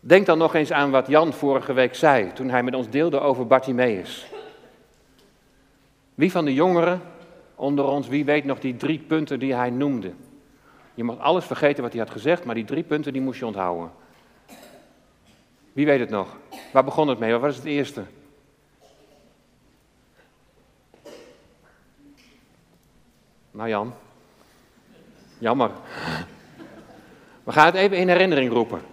Denk 0.05 0.25
dan 0.25 0.37
nog 0.37 0.55
eens 0.55 0.71
aan 0.71 0.91
wat 0.91 1.07
Jan 1.07 1.33
vorige 1.33 1.73
week 1.73 1.95
zei 1.95 2.33
toen 2.33 2.49
hij 2.49 2.63
met 2.63 2.75
ons 2.75 2.89
deelde 2.89 3.19
over 3.19 3.47
Bartimaeus. 3.47 4.25
Wie 6.15 6.31
van 6.31 6.45
de 6.45 6.53
jongeren 6.53 7.01
onder 7.55 7.85
ons, 7.85 8.07
wie 8.07 8.25
weet 8.25 8.45
nog 8.45 8.59
die 8.59 8.75
drie 8.75 8.99
punten 8.99 9.39
die 9.39 9.53
hij 9.53 9.69
noemde? 9.69 10.13
Je 10.93 11.03
mag 11.03 11.19
alles 11.19 11.45
vergeten 11.45 11.83
wat 11.83 11.91
hij 11.91 12.01
had 12.01 12.11
gezegd, 12.11 12.45
maar 12.45 12.55
die 12.55 12.65
drie 12.65 12.83
punten 12.83 13.13
die 13.13 13.21
moest 13.21 13.39
je 13.39 13.45
onthouden. 13.45 13.91
Wie 15.73 15.85
weet 15.85 15.99
het 15.99 16.09
nog? 16.09 16.37
Waar 16.71 16.83
begon 16.83 17.07
het 17.07 17.19
mee? 17.19 17.31
Wat 17.31 17.41
was 17.41 17.55
het 17.55 17.65
eerste? 17.65 18.03
Nou 23.51 23.69
Jan, 23.69 23.93
jammer. 25.37 25.71
We 27.43 27.51
gaan 27.51 27.65
het 27.65 27.75
even 27.75 27.97
in 27.97 28.07
herinnering 28.07 28.51
roepen. 28.51 28.92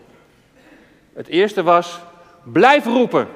Het 1.15 1.29
eerste 1.29 1.63
was, 1.63 2.01
blijf 2.43 2.85
roepen, 2.85 3.29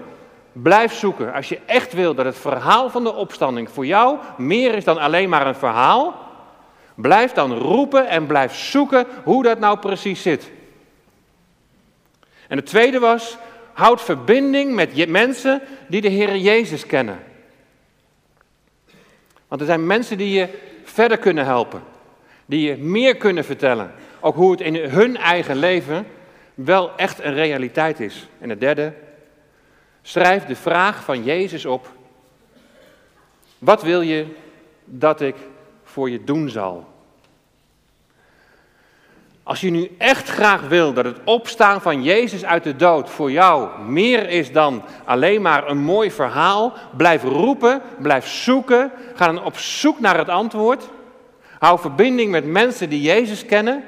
blijf 0.53 0.93
zoeken. 0.93 1.33
Als 1.33 1.49
je 1.49 1.61
echt 1.67 1.93
wil 1.93 2.15
dat 2.15 2.25
het 2.25 2.39
verhaal 2.39 2.91
van 2.91 3.05
de 3.05 3.15
opstanding 3.15 3.71
voor 3.71 3.87
jou 3.87 4.19
meer 4.37 4.75
is 4.75 4.85
dan 4.85 4.99
alleen 4.99 5.29
maar 5.29 5.47
een 5.47 5.55
verhaal, 5.55 6.15
blijf 6.95 7.33
dan 7.33 7.53
roepen 7.59 8.09
en 8.09 8.27
blijf 8.27 8.55
zoeken 8.55 9.07
hoe 9.25 9.43
dat 9.43 9.59
nou 9.59 9.79
precies 9.79 10.23
zit. 10.23 10.51
En 12.49 12.57
het 12.57 12.67
tweede 12.67 12.99
was, 12.99 13.37
houd 13.73 14.03
verbinding 14.03 14.75
met 14.75 15.09
mensen 15.09 15.63
die 15.89 16.01
de 16.01 16.09
Heer 16.09 16.37
Jezus 16.37 16.87
kennen. 16.87 17.23
Want 19.49 19.61
er 19.61 19.67
zijn 19.67 19.87
mensen 19.87 20.19
die 20.19 20.39
je 20.39 20.49
verder 20.85 21.19
kunnen 21.19 21.45
helpen, 21.45 21.83
die 22.47 22.69
je 22.69 22.77
meer 22.77 23.17
kunnen 23.17 23.45
vertellen. 23.45 23.93
Ook 24.21 24.35
hoe 24.35 24.51
het 24.51 24.61
in 24.61 24.75
hun 24.75 25.17
eigen 25.17 25.57
leven 25.57 26.07
wel 26.55 26.97
echt 26.97 27.25
een 27.25 27.35
realiteit 27.35 28.01
is. 28.01 28.29
En 28.39 28.51
het 28.51 28.61
derde, 28.61 28.93
schrijf 30.03 30.45
de 30.45 30.57
vraag 30.57 31.05
van 31.05 31.25
Jezus 31.25 31.67
op. 31.67 31.93
Wat 33.59 33.83
wil 33.83 34.01
je 34.01 34.27
dat 34.85 35.21
ik 35.21 35.37
voor 35.85 36.11
je 36.11 36.25
doen 36.25 36.49
zal? 36.49 36.93
Als 39.43 39.61
je 39.61 39.71
nu 39.71 39.91
echt 39.99 40.29
graag 40.29 40.69
wil 40.69 40.93
dat 40.93 41.05
het 41.05 41.19
opstaan 41.25 41.81
van 41.81 42.03
Jezus 42.03 42.45
uit 42.45 42.65
de 42.65 42.77
dood 42.77 43.11
voor 43.11 43.31
jou 43.31 43.81
meer 43.81 44.29
is 44.29 44.53
dan 44.53 44.83
alleen 45.05 45.43
maar 45.43 45.69
een 45.69 45.79
mooi 45.79 46.11
verhaal, 46.11 46.73
blijf 46.97 47.23
roepen, 47.23 47.83
blijf 47.99 48.27
zoeken, 48.27 48.93
ga 49.15 49.27
dan 49.27 49.45
op 49.45 49.59
zoek 49.59 50.01
naar 50.01 50.19
het 50.19 50.29
antwoord. 50.29 50.89
Hou 51.59 51.81
verbinding 51.81 52.31
met 52.31 52.45
mensen 52.45 52.89
die 52.89 53.01
Jezus 53.01 53.47
kennen. 53.47 53.85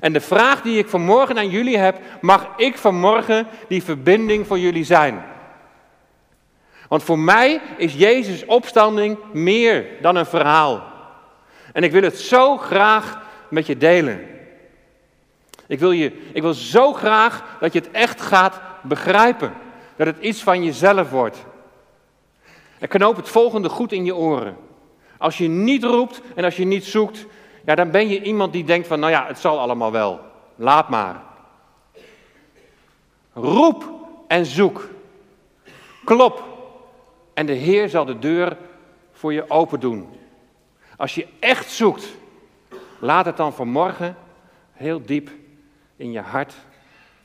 En 0.00 0.12
de 0.12 0.20
vraag 0.20 0.62
die 0.62 0.78
ik 0.78 0.88
vanmorgen 0.88 1.36
aan 1.36 1.48
jullie 1.48 1.78
heb, 1.78 2.00
mag 2.20 2.48
ik 2.56 2.78
vanmorgen 2.78 3.46
die 3.68 3.82
verbinding 3.82 4.46
voor 4.46 4.58
jullie 4.58 4.84
zijn? 4.84 5.24
Want 6.88 7.02
voor 7.02 7.18
mij 7.18 7.60
is 7.76 7.94
Jezus' 7.94 8.44
opstanding 8.44 9.18
meer 9.32 9.86
dan 10.00 10.16
een 10.16 10.26
verhaal. 10.26 10.82
En 11.72 11.82
ik 11.82 11.92
wil 11.92 12.02
het 12.02 12.18
zo 12.18 12.56
graag 12.56 13.20
met 13.48 13.66
je 13.66 13.76
delen. 13.76 14.26
Ik 15.66 15.78
wil, 15.78 15.90
je, 15.90 16.12
ik 16.32 16.42
wil 16.42 16.54
zo 16.54 16.92
graag 16.92 17.44
dat 17.60 17.72
je 17.72 17.78
het 17.78 17.90
echt 17.90 18.20
gaat 18.20 18.60
begrijpen. 18.82 19.52
Dat 19.96 20.06
het 20.06 20.18
iets 20.18 20.42
van 20.42 20.64
jezelf 20.64 21.10
wordt. 21.10 21.44
En 22.78 22.88
knoop 22.88 23.16
het 23.16 23.28
volgende 23.28 23.68
goed 23.68 23.92
in 23.92 24.04
je 24.04 24.14
oren. 24.14 24.56
Als 25.18 25.38
je 25.38 25.48
niet 25.48 25.84
roept 25.84 26.20
en 26.34 26.44
als 26.44 26.56
je 26.56 26.64
niet 26.64 26.84
zoekt, 26.84 27.26
ja, 27.64 27.74
dan 27.74 27.90
ben 27.90 28.08
je 28.08 28.22
iemand 28.22 28.52
die 28.52 28.64
denkt 28.64 28.86
van, 28.86 29.00
nou 29.00 29.12
ja, 29.12 29.26
het 29.26 29.38
zal 29.38 29.58
allemaal 29.58 29.92
wel. 29.92 30.20
Laat 30.56 30.88
maar. 30.88 31.22
Roep 33.32 33.84
en 34.26 34.46
zoek. 34.46 34.88
Klop 36.04 36.42
en 37.34 37.46
de 37.46 37.52
Heer 37.52 37.88
zal 37.88 38.04
de 38.04 38.18
deur 38.18 38.56
voor 39.12 39.32
je 39.32 39.50
open 39.50 39.80
doen. 39.80 40.08
Als 40.96 41.14
je 41.14 41.26
echt 41.38 41.70
zoekt, 41.70 42.14
laat 42.98 43.24
het 43.24 43.36
dan 43.36 43.52
vanmorgen 43.52 44.16
heel 44.72 45.02
diep 45.04 45.30
in 45.96 46.12
je 46.12 46.20
hart 46.20 46.54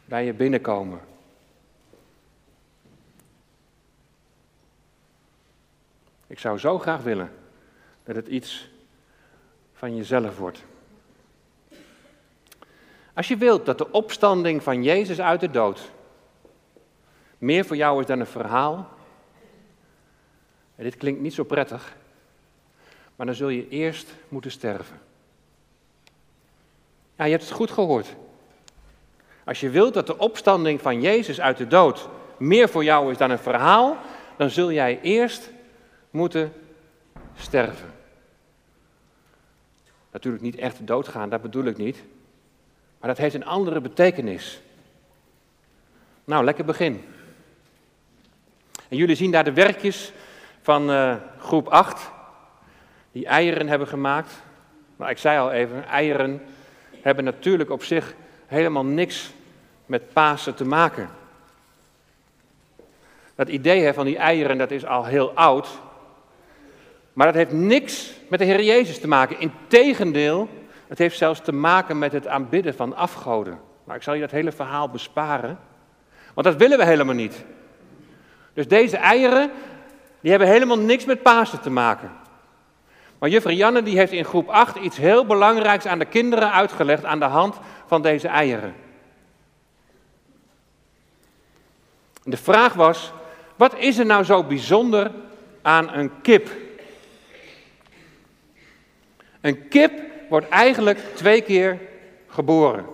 bij 0.05 0.25
je 0.25 0.33
binnenkomen. 0.33 0.99
Ik 6.27 6.39
zou 6.39 6.57
zo 6.57 6.79
graag 6.79 7.01
willen 7.01 7.31
dat 8.03 8.15
het 8.15 8.27
iets 8.27 8.69
van 9.77 9.95
jezelf 9.95 10.37
wordt. 10.37 10.63
Als 13.13 13.27
je 13.27 13.37
wilt 13.37 13.65
dat 13.65 13.77
de 13.77 13.91
opstanding 13.91 14.63
van 14.63 14.83
Jezus 14.83 15.21
uit 15.21 15.39
de 15.39 15.49
dood 15.49 15.91
meer 17.37 17.65
voor 17.65 17.75
jou 17.75 17.99
is 17.99 18.05
dan 18.05 18.19
een 18.19 18.27
verhaal, 18.27 18.89
en 20.75 20.83
dit 20.83 20.97
klinkt 20.97 21.21
niet 21.21 21.33
zo 21.33 21.43
prettig, 21.43 21.95
maar 23.15 23.25
dan 23.25 23.35
zul 23.35 23.49
je 23.49 23.69
eerst 23.69 24.15
moeten 24.29 24.51
sterven. 24.51 24.99
Ja, 27.15 27.25
je 27.25 27.31
hebt 27.31 27.43
het 27.43 27.53
goed 27.53 27.71
gehoord. 27.71 28.15
Als 29.43 29.59
je 29.59 29.69
wilt 29.69 29.93
dat 29.93 30.07
de 30.07 30.17
opstanding 30.17 30.81
van 30.81 31.01
Jezus 31.01 31.41
uit 31.41 31.57
de 31.57 31.67
dood 31.67 32.09
meer 32.37 32.69
voor 32.69 32.83
jou 32.83 33.11
is 33.11 33.17
dan 33.17 33.29
een 33.29 33.39
verhaal, 33.39 33.97
dan 34.37 34.49
zul 34.49 34.71
jij 34.71 34.99
eerst 35.01 35.51
moeten 36.09 36.53
sterven. 37.35 37.96
Natuurlijk 40.17 40.43
niet 40.43 40.55
echt 40.55 40.87
doodgaan, 40.87 41.29
dat 41.29 41.41
bedoel 41.41 41.63
ik 41.63 41.77
niet. 41.77 42.03
Maar 42.99 43.09
dat 43.09 43.17
heeft 43.17 43.35
een 43.35 43.45
andere 43.45 43.81
betekenis. 43.81 44.61
Nou, 46.23 46.43
lekker 46.43 46.65
begin. 46.65 47.03
En 48.89 48.97
jullie 48.97 49.15
zien 49.15 49.31
daar 49.31 49.43
de 49.43 49.53
werkjes 49.53 50.11
van 50.61 50.89
uh, 50.89 51.15
groep 51.39 51.67
8, 51.67 52.11
die 53.11 53.25
eieren 53.25 53.67
hebben 53.67 53.87
gemaakt. 53.87 54.41
Maar 54.95 55.09
ik 55.09 55.17
zei 55.17 55.39
al 55.39 55.51
even, 55.51 55.85
eieren 55.85 56.41
hebben 57.01 57.23
natuurlijk 57.23 57.69
op 57.69 57.83
zich 57.83 58.15
helemaal 58.45 58.85
niks 58.85 59.31
met 59.85 60.13
Pasen 60.13 60.55
te 60.55 60.65
maken. 60.65 61.09
Dat 63.35 63.49
idee 63.49 63.93
van 63.93 64.05
die 64.05 64.17
eieren, 64.17 64.57
dat 64.57 64.71
is 64.71 64.85
al 64.85 65.05
heel 65.05 65.31
oud. 65.31 65.67
Maar 67.17 67.25
dat 67.25 67.35
heeft 67.35 67.51
niks 67.51 68.11
met 68.29 68.39
de 68.39 68.45
Heer 68.45 68.63
Jezus 68.63 68.99
te 68.99 69.07
maken. 69.07 69.39
Integendeel, 69.39 70.49
het 70.87 70.97
heeft 70.97 71.17
zelfs 71.17 71.41
te 71.41 71.51
maken 71.51 71.99
met 71.99 72.11
het 72.11 72.27
aanbidden 72.27 72.75
van 72.75 72.95
afgoden. 72.95 73.59
Maar 73.83 73.95
ik 73.95 74.03
zal 74.03 74.13
je 74.13 74.19
dat 74.19 74.31
hele 74.31 74.51
verhaal 74.51 74.89
besparen. 74.89 75.59
Want 76.33 76.47
dat 76.47 76.55
willen 76.55 76.77
we 76.77 76.85
helemaal 76.85 77.15
niet. 77.15 77.45
Dus 78.53 78.67
deze 78.67 78.97
eieren, 78.97 79.51
die 80.19 80.29
hebben 80.29 80.49
helemaal 80.49 80.77
niks 80.77 81.05
met 81.05 81.21
Pasen 81.21 81.61
te 81.61 81.69
maken. 81.69 82.11
Maar 83.19 83.29
juffrouw 83.29 83.53
Janne 83.53 83.83
die 83.83 83.97
heeft 83.97 84.11
in 84.11 84.25
groep 84.25 84.47
8 84.49 84.75
iets 84.75 84.97
heel 84.97 85.25
belangrijks 85.25 85.85
aan 85.85 85.99
de 85.99 86.05
kinderen 86.05 86.51
uitgelegd 86.51 87.05
aan 87.05 87.19
de 87.19 87.25
hand 87.25 87.55
van 87.85 88.01
deze 88.01 88.27
eieren. 88.27 88.75
De 92.23 92.37
vraag 92.37 92.73
was, 92.73 93.11
wat 93.55 93.75
is 93.77 93.97
er 93.97 94.05
nou 94.05 94.23
zo 94.23 94.43
bijzonder 94.43 95.11
aan 95.61 95.93
een 95.93 96.11
kip? 96.21 96.65
Een 99.47 99.67
kip 99.67 99.91
wordt 100.29 100.49
eigenlijk 100.49 100.99
twee 101.13 101.41
keer 101.41 101.79
geboren. 102.27 102.85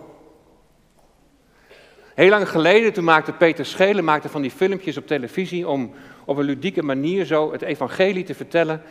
Heel 2.13 2.29
lang 2.29 2.49
geleden, 2.49 2.93
toen 2.93 3.03
maakte 3.03 3.31
Peter 3.31 3.65
Schelen 3.65 4.03
maakte 4.03 4.29
van 4.29 4.41
die 4.41 4.51
filmpjes 4.51 4.97
op 4.97 5.07
televisie 5.07 5.67
om 5.67 5.93
op 6.25 6.37
een 6.37 6.45
ludieke 6.45 6.83
manier 6.83 7.25
zo 7.25 7.51
het 7.51 7.61
evangelie 7.61 8.23
te 8.23 8.33
vertellen 8.33 8.81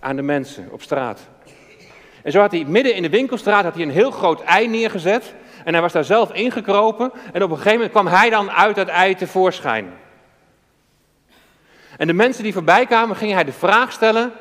aan 0.00 0.16
de 0.16 0.22
mensen 0.22 0.68
op 0.70 0.82
straat. 0.82 1.20
En 2.22 2.32
zo 2.32 2.40
had 2.40 2.52
hij 2.52 2.64
midden 2.64 2.94
in 2.94 3.02
de 3.02 3.08
winkelstraat 3.08 3.64
had 3.64 3.74
hij 3.74 3.82
een 3.82 3.90
heel 3.90 4.10
groot 4.10 4.42
ei 4.42 4.68
neergezet. 4.68 5.34
En 5.64 5.72
hij 5.72 5.82
was 5.82 5.92
daar 5.92 6.04
zelf 6.04 6.32
ingekropen. 6.32 7.12
En 7.32 7.42
op 7.42 7.50
een 7.50 7.56
gegeven 7.56 7.72
moment 7.72 7.90
kwam 7.90 8.06
hij 8.06 8.30
dan 8.30 8.50
uit 8.50 8.76
dat 8.76 8.88
ei 8.88 9.14
tevoorschijn. 9.14 9.92
En 11.96 12.06
de 12.06 12.12
mensen 12.12 12.42
die 12.42 12.52
voorbij 12.52 12.86
kwamen, 12.86 13.16
gingen 13.16 13.34
hij 13.34 13.44
de 13.44 13.52
vraag 13.52 13.92
stellen: 13.92 14.32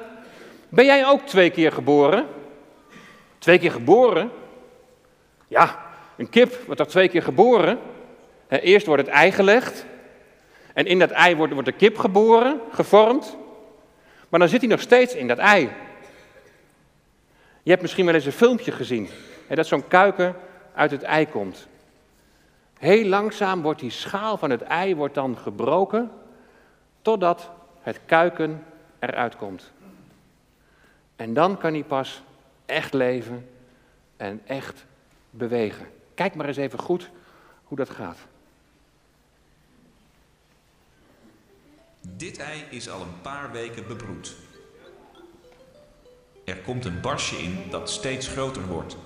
Ben 0.70 0.86
jij 0.86 1.08
ook 1.08 1.22
twee 1.22 1.50
keer 1.50 1.72
geboren? 1.72 2.26
Twee 3.42 3.60
keer 3.60 3.72
geboren? 3.72 4.32
Ja, 5.48 5.80
een 6.16 6.30
kip 6.30 6.66
wordt 6.66 6.80
toch 6.80 6.90
twee 6.90 7.10
keer 7.10 7.24
geboren? 7.24 7.80
Eerst 8.48 8.86
wordt 8.86 9.06
het 9.06 9.12
ei 9.12 9.32
gelegd. 9.32 9.86
En 10.74 10.86
in 10.86 11.00
dat 11.00 11.10
ei 11.10 11.36
wordt, 11.36 11.54
wordt 11.54 11.68
de 11.68 11.76
kip 11.76 11.98
geboren, 11.98 12.60
gevormd. 12.72 13.38
Maar 14.30 14.40
dan 14.40 14.50
zit 14.50 14.62
hij 14.62 14.70
nog 14.70 14.82
steeds 14.82 15.16
in 15.16 15.28
dat 15.28 15.38
ei. 15.38 15.70
Je 17.64 17.70
hebt 17.70 17.82
misschien 17.82 18.06
wel 18.06 18.14
eens 18.14 18.26
een 18.26 18.32
filmpje 18.32 18.72
gezien. 18.72 19.10
Hè, 19.48 19.56
dat 19.56 19.68
zo'n 19.68 19.88
kuiken 19.88 20.36
uit 20.74 20.92
het 20.92 21.04
ei 21.04 21.28
komt. 21.28 21.68
Heel 22.80 23.06
langzaam 23.06 23.62
wordt 23.62 23.80
die 23.80 23.92
schaal 23.92 24.38
van 24.38 24.50
het 24.50 24.62
ei 24.62 24.96
wordt 24.96 25.16
dan 25.16 25.38
gebroken. 25.38 26.12
Totdat 27.02 27.50
het 27.82 28.00
kuiken 28.06 28.64
eruit 29.00 29.36
komt. 29.36 29.72
En 31.16 31.34
dan 31.34 31.58
kan 31.58 31.74
hij 31.74 31.84
pas 31.84 32.22
echt 32.72 32.94
leven 32.94 33.50
en 34.18 34.42
echt 34.46 34.86
bewegen. 35.30 35.88
Kijk 36.14 36.36
maar 36.36 36.48
eens 36.48 36.58
even 36.58 36.80
goed 36.80 37.10
hoe 37.64 37.78
dat 37.78 37.90
gaat. 37.90 38.18
Dit 42.02 42.38
ei 42.38 42.64
is 42.70 42.90
al 42.90 43.02
een 43.02 43.22
paar 43.22 43.52
weken 43.52 43.88
bebroed. 43.88 44.36
Er 46.46 46.58
komt 46.58 46.86
een 46.86 47.02
barsje 47.02 47.36
in 47.36 47.70
dat 47.70 47.90
steeds 47.90 48.28
groter 48.28 48.68
wordt. 48.68 48.98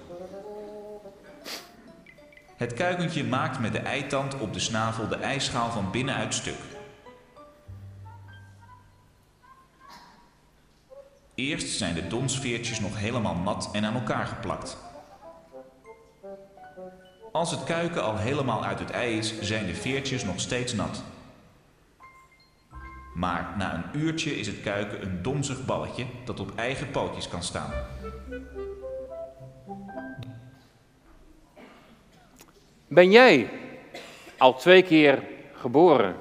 Het 2.56 2.74
kuikentje 2.74 3.24
maakt 3.24 3.60
met 3.60 3.72
de 3.72 3.80
eitand 3.80 4.40
op 4.40 4.54
de 4.54 4.60
snavel 4.60 5.08
de 5.08 5.16
ijschaal 5.16 5.72
van 5.72 5.92
binnenuit 5.92 6.34
stuk. 6.34 6.75
Eerst 11.36 11.78
zijn 11.78 11.94
de 11.94 12.08
donsveertjes 12.08 12.80
nog 12.80 12.98
helemaal 12.98 13.36
nat 13.36 13.70
en 13.74 13.86
aan 13.86 13.94
elkaar 13.94 14.26
geplakt. 14.26 14.78
Als 17.32 17.52
het 17.52 17.64
kuiken 17.64 18.04
al 18.04 18.18
helemaal 18.18 18.66
uit 18.66 18.80
het 18.80 18.90
ei 18.90 19.18
is, 19.18 19.42
zijn 19.42 19.66
de 19.66 19.76
veertjes 19.76 20.24
nog 20.24 20.40
steeds 20.40 20.74
nat. 20.74 21.04
Maar 23.14 23.54
na 23.58 23.74
een 23.74 24.02
uurtje 24.02 24.40
is 24.40 24.48
het 24.48 24.62
kuiken 24.62 25.02
een 25.02 25.22
donzig 25.22 25.66
balletje 25.66 26.06
dat 26.26 26.40
op 26.40 26.52
eigen 26.56 26.92
pootjes 26.92 27.28
kan 27.28 27.44
staan. 27.44 27.74
Ben 32.88 33.12
jij 33.12 33.50
al 34.38 34.56
twee 34.56 34.84
keer 34.84 35.24
geboren? 35.54 36.16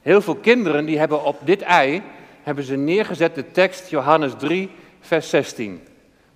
Heel 0.00 0.20
veel 0.20 0.36
kinderen 0.36 0.84
die 0.84 0.98
hebben 0.98 1.24
op 1.24 1.36
dit 1.44 1.62
ei 1.62 2.02
hebben 2.48 2.66
ze 2.66 2.76
neergezet 2.76 3.34
de 3.34 3.50
tekst 3.50 3.90
Johannes 3.90 4.32
3, 4.38 4.70
vers 5.00 5.30
16. 5.30 5.86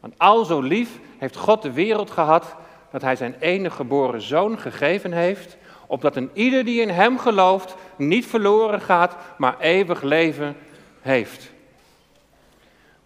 Want 0.01 0.15
al 0.17 0.45
zo 0.45 0.61
lief 0.61 0.91
heeft 1.19 1.37
God 1.37 1.63
de 1.63 1.73
wereld 1.73 2.11
gehad 2.11 2.55
dat 2.91 3.03
hij 3.03 3.17
zijn 3.17 3.35
enige 3.39 3.77
geboren 3.77 4.21
zoon 4.21 4.59
gegeven 4.59 5.13
heeft, 5.13 5.57
opdat 5.87 6.17
een 6.17 6.31
ieder 6.33 6.65
die 6.65 6.81
in 6.81 6.89
hem 6.89 7.19
gelooft 7.19 7.75
niet 7.97 8.27
verloren 8.27 8.81
gaat, 8.81 9.17
maar 9.37 9.61
eeuwig 9.61 10.03
leven 10.03 10.57
heeft. 11.01 11.51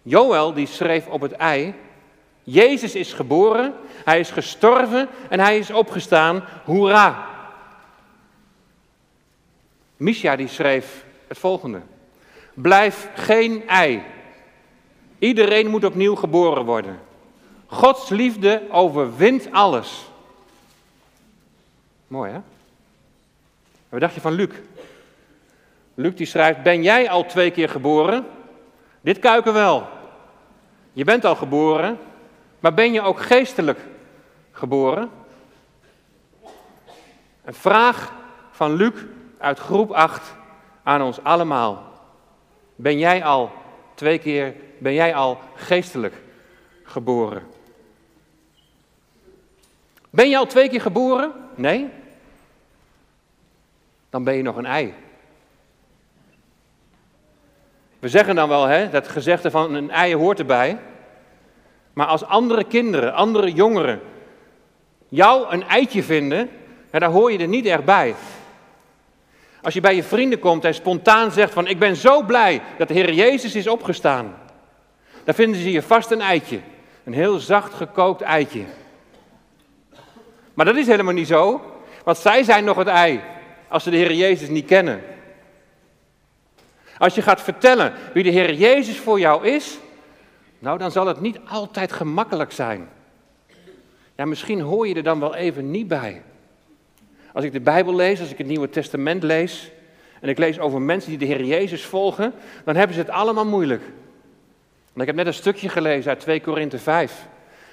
Joël 0.01 0.53
die 0.53 0.67
schreef 0.67 1.07
op 1.07 1.21
het 1.21 1.31
ei, 1.31 1.73
Jezus 2.43 2.95
is 2.95 3.13
geboren, 3.13 3.73
hij 4.05 4.19
is 4.19 4.31
gestorven 4.31 5.07
en 5.29 5.39
hij 5.39 5.57
is 5.57 5.71
opgestaan. 5.71 6.43
Hoera! 6.63 7.27
Misha 9.97 10.35
die 10.35 10.47
schreef 10.47 11.05
het 11.27 11.37
volgende. 11.37 11.81
Blijf 12.61 13.09
geen 13.15 13.67
ei. 13.67 14.03
Iedereen 15.19 15.67
moet 15.67 15.83
opnieuw 15.83 16.15
geboren 16.15 16.65
worden. 16.65 16.99
Gods 17.65 18.09
liefde 18.09 18.61
overwint 18.71 19.51
alles. 19.51 20.09
Mooi 22.07 22.31
hè? 22.31 22.39
Wat 23.89 23.99
dacht 23.99 24.13
je 24.13 24.21
van 24.21 24.33
Luc? 24.33 24.49
Luc 25.93 26.15
die 26.15 26.25
schrijft, 26.25 26.63
ben 26.63 26.83
jij 26.83 27.09
al 27.09 27.25
twee 27.25 27.51
keer 27.51 27.69
geboren? 27.69 28.25
Dit 29.01 29.19
kuiken 29.19 29.53
wel. 29.53 29.87
Je 30.93 31.03
bent 31.03 31.25
al 31.25 31.35
geboren, 31.35 31.99
maar 32.59 32.73
ben 32.73 32.93
je 32.93 33.01
ook 33.01 33.21
geestelijk 33.21 33.79
geboren? 34.51 35.09
Een 37.43 37.53
vraag 37.53 38.13
van 38.51 38.73
Luc 38.73 38.93
uit 39.37 39.59
groep 39.59 39.91
8 39.91 40.35
aan 40.83 41.01
ons 41.01 41.23
allemaal. 41.23 41.87
Ben 42.79 42.99
jij 42.99 43.23
al 43.23 43.51
twee 43.93 44.17
keer, 44.17 44.53
ben 44.77 44.93
jij 44.93 45.15
al 45.15 45.39
geestelijk 45.55 46.13
geboren? 46.83 47.43
Ben 50.09 50.29
je 50.29 50.37
al 50.37 50.45
twee 50.45 50.69
keer 50.69 50.81
geboren? 50.81 51.31
Nee? 51.55 51.89
Dan 54.09 54.23
ben 54.23 54.35
je 54.35 54.41
nog 54.41 54.55
een 54.55 54.65
ei. 54.65 54.93
We 57.99 58.07
zeggen 58.07 58.35
dan 58.35 58.49
wel, 58.49 58.65
hè, 58.65 58.89
dat 58.89 59.07
gezegde 59.07 59.51
van 59.51 59.73
een 59.73 59.91
ei 59.91 60.15
hoort 60.15 60.39
erbij. 60.39 60.77
Maar 61.93 62.07
als 62.07 62.23
andere 62.23 62.63
kinderen, 62.63 63.13
andere 63.13 63.51
jongeren 63.53 64.01
jou 65.09 65.53
een 65.53 65.63
eitje 65.63 66.03
vinden, 66.03 66.49
dan 66.91 67.11
hoor 67.11 67.31
je 67.31 67.37
er 67.37 67.47
niet 67.47 67.65
echt 67.65 67.85
bij. 67.85 68.15
Als 69.61 69.73
je 69.73 69.81
bij 69.81 69.95
je 69.95 70.03
vrienden 70.03 70.39
komt 70.39 70.65
en 70.65 70.73
spontaan 70.73 71.31
zegt 71.31 71.53
van 71.53 71.67
ik 71.67 71.79
ben 71.79 71.95
zo 71.95 72.23
blij 72.23 72.61
dat 72.77 72.87
de 72.87 72.93
Heer 72.93 73.13
Jezus 73.13 73.55
is 73.55 73.67
opgestaan. 73.67 74.35
Dan 75.23 75.33
vinden 75.33 75.61
ze 75.61 75.71
je 75.71 75.81
vast 75.81 76.11
een 76.11 76.21
eitje. 76.21 76.59
Een 77.03 77.13
heel 77.13 77.39
zacht 77.39 77.73
gekookt 77.73 78.21
eitje. 78.21 78.63
Maar 80.53 80.65
dat 80.65 80.75
is 80.75 80.87
helemaal 80.87 81.13
niet 81.13 81.27
zo. 81.27 81.61
Want 82.03 82.17
zij 82.17 82.43
zijn 82.43 82.63
nog 82.63 82.77
het 82.77 82.87
ei 82.87 83.21
als 83.67 83.83
ze 83.83 83.89
de 83.89 83.97
Heer 83.97 84.13
Jezus 84.13 84.49
niet 84.49 84.65
kennen. 84.65 85.01
Als 86.97 87.15
je 87.15 87.21
gaat 87.21 87.41
vertellen 87.41 87.93
wie 88.13 88.23
de 88.23 88.29
Heer 88.29 88.53
Jezus 88.53 88.99
voor 88.99 89.19
jou 89.19 89.47
is, 89.47 89.77
nou 90.59 90.77
dan 90.77 90.91
zal 90.91 91.07
het 91.07 91.19
niet 91.19 91.39
altijd 91.47 91.91
gemakkelijk 91.91 92.51
zijn. 92.51 92.89
Ja, 94.15 94.25
misschien 94.25 94.61
hoor 94.61 94.87
je 94.87 94.95
er 94.95 95.03
dan 95.03 95.19
wel 95.19 95.35
even 95.35 95.71
niet 95.71 95.87
bij. 95.87 96.23
Als 97.37 97.45
ik 97.45 97.51
de 97.51 97.59
Bijbel 97.59 97.95
lees, 97.95 98.19
als 98.19 98.31
ik 98.31 98.37
het 98.37 98.47
Nieuwe 98.47 98.69
Testament 98.69 99.23
lees, 99.23 99.71
en 100.21 100.29
ik 100.29 100.37
lees 100.37 100.59
over 100.59 100.81
mensen 100.81 101.09
die 101.09 101.19
de 101.19 101.25
Heer 101.25 101.43
Jezus 101.43 101.85
volgen, 101.85 102.33
dan 102.65 102.75
hebben 102.75 102.95
ze 102.95 103.01
het 103.01 103.09
allemaal 103.09 103.45
moeilijk. 103.45 103.81
Ik 104.95 105.05
heb 105.05 105.15
net 105.15 105.27
een 105.27 105.33
stukje 105.33 105.69
gelezen 105.69 106.09
uit 106.09 106.19
2 106.19 106.41
Korinthe 106.41 106.79
5. 106.79 107.27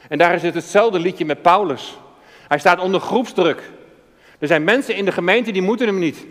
En 0.09 0.19
daar 0.19 0.35
is 0.35 0.43
het 0.43 0.55
hetzelfde 0.55 0.99
liedje 0.99 1.25
met 1.25 1.43
Paulus. 1.43 1.99
Hij 2.49 2.59
staat 2.59 2.81
onder 2.81 3.01
groepsdruk. 3.01 3.71
Er 4.39 4.47
zijn 4.47 4.65
mensen 4.65 4.97
in 4.97 5.05
de 5.05 5.13
gemeente 5.13 5.51
die 5.51 5.63
moeten 5.63 5.87
hem 5.87 5.99
niet. 5.99 6.27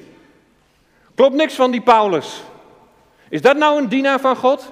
Klopt 1.15 1.35
niks 1.35 1.53
van 1.53 1.71
die 1.71 1.81
Paulus. 1.81 2.43
Is 3.29 3.41
dat 3.41 3.57
nou 3.57 3.81
een 3.81 3.89
dienaar 3.89 4.19
van 4.19 4.35
God? 4.35 4.71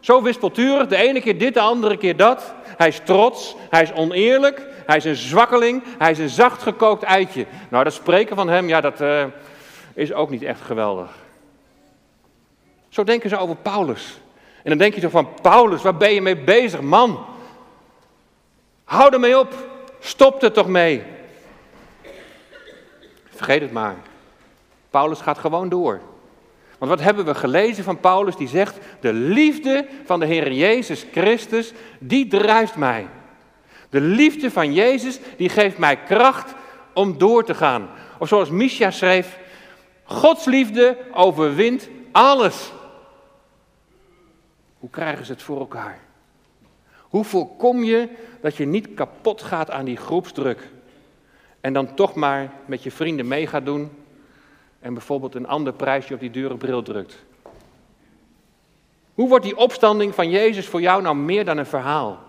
Zo 0.00 0.22
wispelturig, 0.22 0.86
de 0.86 0.96
ene 0.96 1.20
keer 1.20 1.38
dit, 1.38 1.54
de 1.54 1.60
andere 1.60 1.96
keer 1.96 2.16
dat. 2.16 2.54
Hij 2.76 2.88
is 2.88 3.00
trots, 3.04 3.56
hij 3.70 3.82
is 3.82 3.92
oneerlijk, 3.92 4.66
hij 4.86 4.96
is 4.96 5.04
een 5.04 5.16
zwakkeling, 5.16 5.82
hij 5.98 6.10
is 6.10 6.18
een 6.18 6.28
zacht 6.28 6.62
gekookt 6.62 7.02
eitje. 7.02 7.46
Nou, 7.68 7.84
dat 7.84 7.92
spreken 7.92 8.36
van 8.36 8.48
hem, 8.48 8.68
ja, 8.68 8.80
dat 8.80 9.00
uh, 9.00 9.24
is 9.94 10.12
ook 10.12 10.30
niet 10.30 10.42
echt 10.42 10.60
geweldig. 10.60 11.10
Zo 12.88 13.04
denken 13.04 13.28
ze 13.28 13.36
over 13.36 13.56
Paulus. 13.56 14.20
En 14.62 14.70
dan 14.70 14.78
denk 14.78 14.94
je 14.94 15.00
toch 15.00 15.10
van, 15.10 15.28
Paulus, 15.42 15.82
waar 15.82 15.96
ben 15.96 16.14
je 16.14 16.22
mee 16.22 16.36
bezig, 16.36 16.80
man? 16.80 17.26
Hou 18.84 19.12
ermee 19.12 19.38
op, 19.38 19.54
stop 19.98 20.42
er 20.42 20.52
toch 20.52 20.68
mee. 20.68 21.02
Vergeet 23.28 23.60
het 23.60 23.72
maar. 23.72 23.96
Paulus 24.90 25.20
gaat 25.20 25.38
gewoon 25.38 25.68
door. 25.68 26.00
Want 26.78 26.90
wat 26.90 27.00
hebben 27.00 27.24
we 27.24 27.34
gelezen 27.34 27.84
van 27.84 28.00
Paulus 28.00 28.36
die 28.36 28.48
zegt, 28.48 28.78
de 29.00 29.12
liefde 29.12 29.86
van 30.04 30.20
de 30.20 30.26
Heer 30.26 30.52
Jezus 30.52 31.06
Christus, 31.12 31.72
die 31.98 32.26
drijft 32.28 32.76
mij. 32.76 33.06
De 33.90 34.00
liefde 34.00 34.50
van 34.50 34.72
Jezus, 34.72 35.18
die 35.36 35.48
geeft 35.48 35.78
mij 35.78 35.96
kracht 35.96 36.54
om 36.92 37.18
door 37.18 37.44
te 37.44 37.54
gaan. 37.54 37.88
Of 38.18 38.28
zoals 38.28 38.50
Misha 38.50 38.90
schreef, 38.90 39.38
Gods 40.04 40.44
liefde 40.44 40.96
overwint 41.12 41.88
alles. 42.12 42.72
Hoe 44.78 44.90
krijgen 44.90 45.26
ze 45.26 45.32
het 45.32 45.42
voor 45.42 45.58
elkaar? 45.58 45.98
Hoe 47.00 47.24
voorkom 47.24 47.84
je 47.84 48.08
dat 48.40 48.56
je 48.56 48.66
niet 48.66 48.94
kapot 48.94 49.42
gaat 49.42 49.70
aan 49.70 49.84
die 49.84 49.96
groepsdruk? 49.96 50.68
En 51.60 51.72
dan 51.72 51.94
toch 51.94 52.14
maar 52.14 52.52
met 52.66 52.82
je 52.82 52.90
vrienden 52.90 53.28
mee 53.28 53.46
gaat 53.46 53.64
doen 53.64 53.90
en 54.80 54.94
bijvoorbeeld 54.94 55.34
een 55.34 55.48
ander 55.48 55.72
prijsje 55.72 56.14
op 56.14 56.20
die 56.20 56.30
dure 56.30 56.56
bril 56.56 56.82
drukt. 56.82 57.24
Hoe 59.14 59.28
wordt 59.28 59.44
die 59.44 59.56
opstanding 59.56 60.14
van 60.14 60.30
Jezus 60.30 60.66
voor 60.66 60.80
jou 60.80 61.02
nou 61.02 61.16
meer 61.16 61.44
dan 61.44 61.58
een 61.58 61.66
verhaal? 61.66 62.25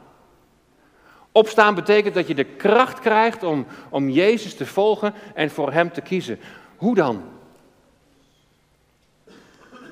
Opstaan 1.38 1.76
betekent 1.76 2.13
dat 2.13 2.28
je 2.28 2.36
de 2.36 2.43
kracht 2.43 3.00
krijgt 3.00 3.43
om, 3.43 3.65
om 3.89 4.10
Jezus 4.10 4.56
te 4.56 4.65
volgen 4.65 5.13
en 5.34 5.50
voor 5.50 5.71
Hem 5.71 5.91
te 5.91 6.02
kiezen. 6.02 6.39
Hoe 6.78 6.95
dan? 6.95 7.23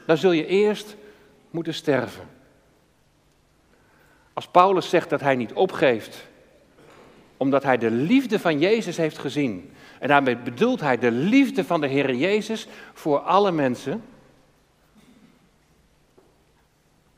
Dan 0.05 0.17
zul 0.17 0.31
je 0.31 0.45
eerst 0.45 0.95
moeten 1.49 1.73
sterven. 1.73 2.29
Als 4.33 4.47
Paulus 4.47 4.89
zegt 4.89 5.09
dat 5.09 5.21
hij 5.21 5.35
niet 5.35 5.53
opgeeft, 5.53 6.27
omdat 7.37 7.63
hij 7.63 7.77
de 7.77 7.91
liefde 7.91 8.39
van 8.39 8.59
Jezus 8.59 8.97
heeft 8.97 9.17
gezien. 9.17 9.73
En 9.99 10.07
daarmee 10.07 10.37
bedoelt 10.37 10.81
hij 10.81 10.97
de 10.97 11.11
liefde 11.11 11.63
van 11.63 11.81
de 11.81 11.87
Heer 11.87 12.15
Jezus 12.15 12.67
voor 12.93 13.19
alle 13.19 13.51
mensen. 13.51 14.03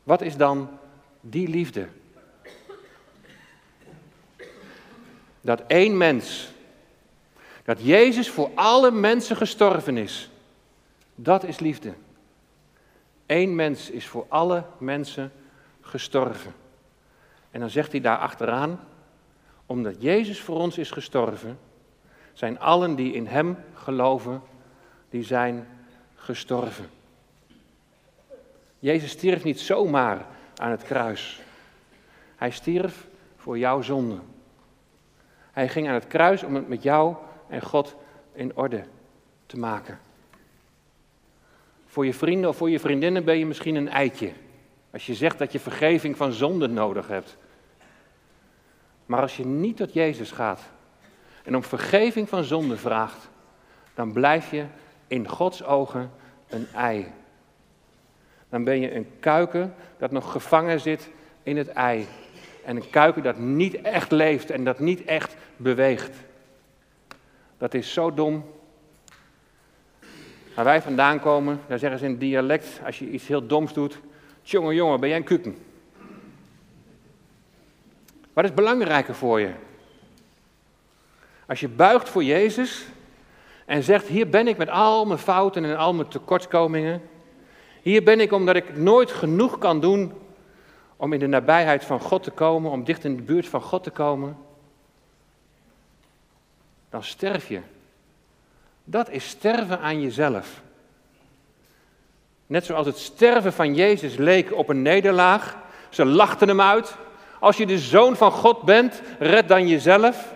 Wat 0.03 0.21
is 0.21 0.37
dan 0.37 0.69
die 1.21 1.47
liefde? 1.47 1.87
Dat 5.47 5.63
één 5.67 5.97
mens, 5.97 6.49
dat 7.63 7.81
Jezus 7.81 8.29
voor 8.29 8.51
alle 8.55 8.91
mensen 8.91 9.36
gestorven 9.36 9.97
is, 9.97 10.29
dat 11.15 11.43
is 11.43 11.60
liefde. 11.60 11.93
Eén 13.25 13.55
mens 13.55 13.89
is 13.89 14.07
voor 14.07 14.25
alle 14.27 14.63
mensen 14.77 15.31
gestorven. 15.81 16.53
En 17.51 17.60
dan 17.60 17.69
zegt 17.69 17.91
hij 17.91 18.01
daar 18.01 18.17
achteraan, 18.17 18.79
omdat 19.65 20.01
Jezus 20.01 20.41
voor 20.41 20.60
ons 20.60 20.77
is 20.77 20.91
gestorven, 20.91 21.60
zijn 22.33 22.60
allen 22.60 22.95
die 22.95 23.13
in 23.13 23.27
Hem 23.27 23.57
geloven, 23.73 24.41
die 25.10 25.23
zijn 25.23 25.67
gestorven. 26.15 26.89
Jezus 28.79 29.12
stierf 29.12 29.43
niet 29.43 29.60
zomaar 29.60 30.25
aan 30.55 30.71
het 30.71 30.83
kruis. 30.83 31.41
Hij 32.36 32.51
stierf 32.51 33.07
voor 33.38 33.57
jouw 33.57 33.81
zonde. 33.81 34.17
Hij 35.58 35.70
ging 35.70 35.88
aan 35.88 35.93
het 35.93 36.08
kruis 36.08 36.43
om 36.43 36.56
het 36.56 36.67
met 36.67 36.84
jou 36.84 37.15
en 37.48 37.62
God 37.62 37.96
in 38.34 38.56
orde 38.56 38.84
te 39.46 39.58
maken. 39.58 40.00
Voor 41.86 42.06
je 42.06 42.13
vrienden 42.13 42.50
of 42.50 42.58
voor 42.58 42.70
je 42.70 42.80
vriendinnen 42.80 43.24
ben 43.26 43.38
je 43.38 43.46
misschien 43.46 43.76
een 43.76 43.89
eitje. 43.89 44.32
Als 44.91 45.06
je 45.06 45.13
zegt 45.13 45.38
dat 45.38 45.52
je 45.52 45.60
vergeving 45.60 46.17
van 46.17 46.32
zonde 46.32 46.67
nodig 46.67 47.08
hebt. 47.08 47.38
Maar 49.06 49.22
als 49.22 49.38
je 49.38 49.46
niet 49.46 49.78
tot 49.78 49.93
Jezus 49.93 50.32
gaat 50.32 50.62
en 51.43 51.56
om 51.56 51.63
vergeving 51.63 52.30
van 52.30 52.43
zonde 52.43 52.78
vraagt, 52.78 53.30
dan 53.93 54.12
blijf 54.12 54.52
je 54.52 54.65
in 55.08 55.28
Gods 55.28 55.63
ogen 55.63 56.12
een 56.50 56.67
ei. 56.74 57.12
Dan 58.50 58.63
ben 58.63 58.80
je 58.80 58.96
een 58.96 59.08
kuiken 59.20 59.74
dat 59.98 60.12
nog 60.12 60.32
gevangen 60.32 60.80
zit 60.80 61.10
in 61.43 61.58
het 61.58 61.67
ei. 61.67 62.08
En 62.67 62.75
een 62.75 62.89
kuiken 62.89 63.23
dat 63.23 63.38
niet 63.38 63.82
echt 63.82 64.12
leeft 64.12 64.49
en 64.49 64.63
dat 64.63 64.80
niet 64.80 65.06
echt 65.06 65.36
beweegt. 65.58 66.15
Dat 67.58 67.73
is 67.73 67.93
zo 67.93 68.13
dom. 68.13 68.45
Waar 70.56 70.65
wij 70.65 70.82
vandaan 70.82 71.19
komen, 71.19 71.60
daar 71.67 71.80
zeggen 71.80 71.99
ze 71.99 72.06
in 72.06 72.17
dialect, 72.17 72.80
als 72.86 72.99
je 72.99 73.10
iets 73.10 73.27
heel 73.27 73.47
doms 73.47 73.73
doet, 73.73 73.99
jongen, 74.41 74.75
jongen, 74.75 74.99
ben 74.99 75.10
jij 75.10 75.17
een 75.17 75.23
kuken? 75.23 75.58
Wat 78.34 78.43
is 78.43 78.53
belangrijker 78.53 79.15
voor 79.15 79.39
je? 79.39 79.51
Als 81.45 81.60
je 81.60 81.67
buigt 81.67 82.10
voor 82.10 82.23
Jezus 82.23 82.86
en 83.65 83.84
zegt, 83.84 84.08
hier 84.08 84.30
ben 84.30 84.47
ik 84.47 84.58
met 84.58 84.69
al 84.69 85.06
mijn 85.06 85.19
fouten 85.19 85.65
en 85.65 85.77
al 85.77 85.93
mijn 85.93 86.08
tekortkomingen. 86.08 87.01
Hier 87.82 88.03
ben 88.03 88.19
ik 88.19 88.32
omdat 88.32 88.56
ik 88.56 88.77
nooit 88.77 89.12
genoeg 89.12 89.58
kan 89.58 89.80
doen 89.80 90.25
om 90.97 91.13
in 91.13 91.19
de 91.19 91.27
nabijheid 91.27 91.86
van 91.86 91.99
God 91.99 92.23
te 92.23 92.31
komen, 92.31 92.71
om 92.71 92.83
dicht 92.83 93.03
in 93.03 93.15
de 93.15 93.21
buurt 93.21 93.47
van 93.47 93.62
God 93.62 93.83
te 93.83 93.89
komen, 93.89 94.38
dan 96.89 97.03
sterf 97.03 97.47
je. 97.47 97.60
Dat 98.83 99.10
is 99.10 99.27
sterven 99.27 99.79
aan 99.79 100.01
jezelf. 100.01 100.62
Net 102.47 102.65
zoals 102.65 102.86
het 102.86 102.97
sterven 102.97 103.53
van 103.53 103.75
Jezus 103.75 104.15
leek 104.15 104.53
op 104.53 104.69
een 104.69 104.81
nederlaag. 104.81 105.57
Ze 105.89 106.05
lachten 106.05 106.47
hem 106.47 106.62
uit. 106.62 106.95
Als 107.39 107.57
je 107.57 107.65
de 107.65 107.79
zoon 107.79 108.15
van 108.15 108.31
God 108.31 108.62
bent, 108.62 109.01
red 109.19 109.47
dan 109.47 109.67
jezelf. 109.67 110.33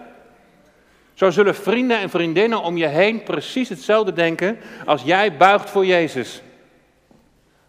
Zo 1.13 1.29
zullen 1.29 1.55
vrienden 1.55 1.97
en 1.97 2.09
vriendinnen 2.09 2.61
om 2.61 2.77
je 2.77 2.87
heen 2.87 3.23
precies 3.23 3.69
hetzelfde 3.69 4.13
denken 4.13 4.59
als 4.85 5.01
jij 5.01 5.37
buigt 5.37 5.69
voor 5.69 5.85
Jezus. 5.85 6.41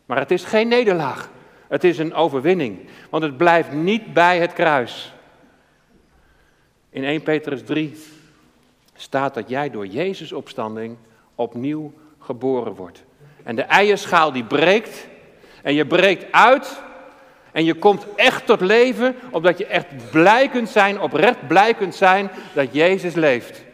Maar 0.06 0.18
het 0.18 0.30
is 0.30 0.44
geen 0.44 0.68
nederlaag. 0.68 1.30
Het 1.72 1.84
is 1.84 1.98
een 1.98 2.14
overwinning. 2.14 2.78
Want 3.10 3.22
het 3.22 3.36
blijft 3.36 3.72
niet 3.72 4.12
bij 4.12 4.38
het 4.38 4.52
kruis. 4.52 5.12
In 6.90 7.04
1 7.04 7.22
Petrus 7.22 7.62
3 7.62 7.96
staat 8.94 9.34
dat 9.34 9.48
jij 9.48 9.70
door 9.70 9.86
Jezus 9.86 10.32
opstanding 10.32 10.96
opnieuw 11.34 11.92
geboren 12.18 12.74
wordt. 12.74 13.04
En 13.42 13.56
de 13.56 13.62
eierschaal 13.62 14.32
die 14.32 14.44
breekt 14.44 15.06
en 15.62 15.74
je 15.74 15.86
breekt 15.86 16.32
uit 16.32 16.82
en 17.52 17.64
je 17.64 17.74
komt 17.74 18.06
echt 18.16 18.46
tot 18.46 18.60
leven, 18.60 19.14
omdat 19.30 19.58
je 19.58 19.66
echt 19.66 20.10
blij 20.10 20.48
kunt 20.48 20.68
zijn, 20.68 21.00
oprecht 21.00 21.46
blij 21.46 21.74
kunt 21.74 21.94
zijn 21.94 22.30
dat 22.54 22.74
Jezus 22.74 23.14
leeft. 23.14 23.64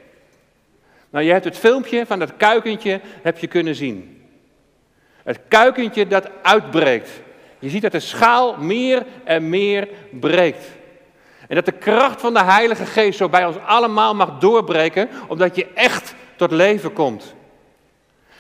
Nou, 1.11 1.24
je 1.24 1.32
hebt 1.32 1.44
het 1.44 1.58
filmpje 1.58 2.06
van 2.06 2.18
dat 2.18 2.37
kuikentje 2.37 3.00
heb 3.22 3.38
je 3.38 3.46
kunnen 3.46 3.74
zien. 3.74 4.26
Het 5.22 5.40
kuikentje 5.48 6.06
dat 6.06 6.28
uitbreekt. 6.42 7.26
Je 7.59 7.68
ziet 7.68 7.83
dat 7.83 7.92
de 7.92 8.01
schaal 8.01 8.57
meer 8.59 9.07
en 9.25 9.49
meer 9.49 9.88
breekt. 10.11 10.64
En 11.49 11.55
dat 11.55 11.64
de 11.64 11.73
kracht 11.73 12.21
van 12.21 12.35
de 12.35 12.42
Heilige 12.42 12.87
Geest 12.87 13.18
zo 13.18 13.29
bij 13.29 13.47
ons 13.47 13.57
allemaal 13.66 14.14
mag 14.14 14.38
doorbreken, 14.38 15.09
omdat 15.29 15.57
je 15.57 15.66
echt 15.75 16.14
tot 16.37 16.51
leven 16.51 16.92
komt. 16.92 17.35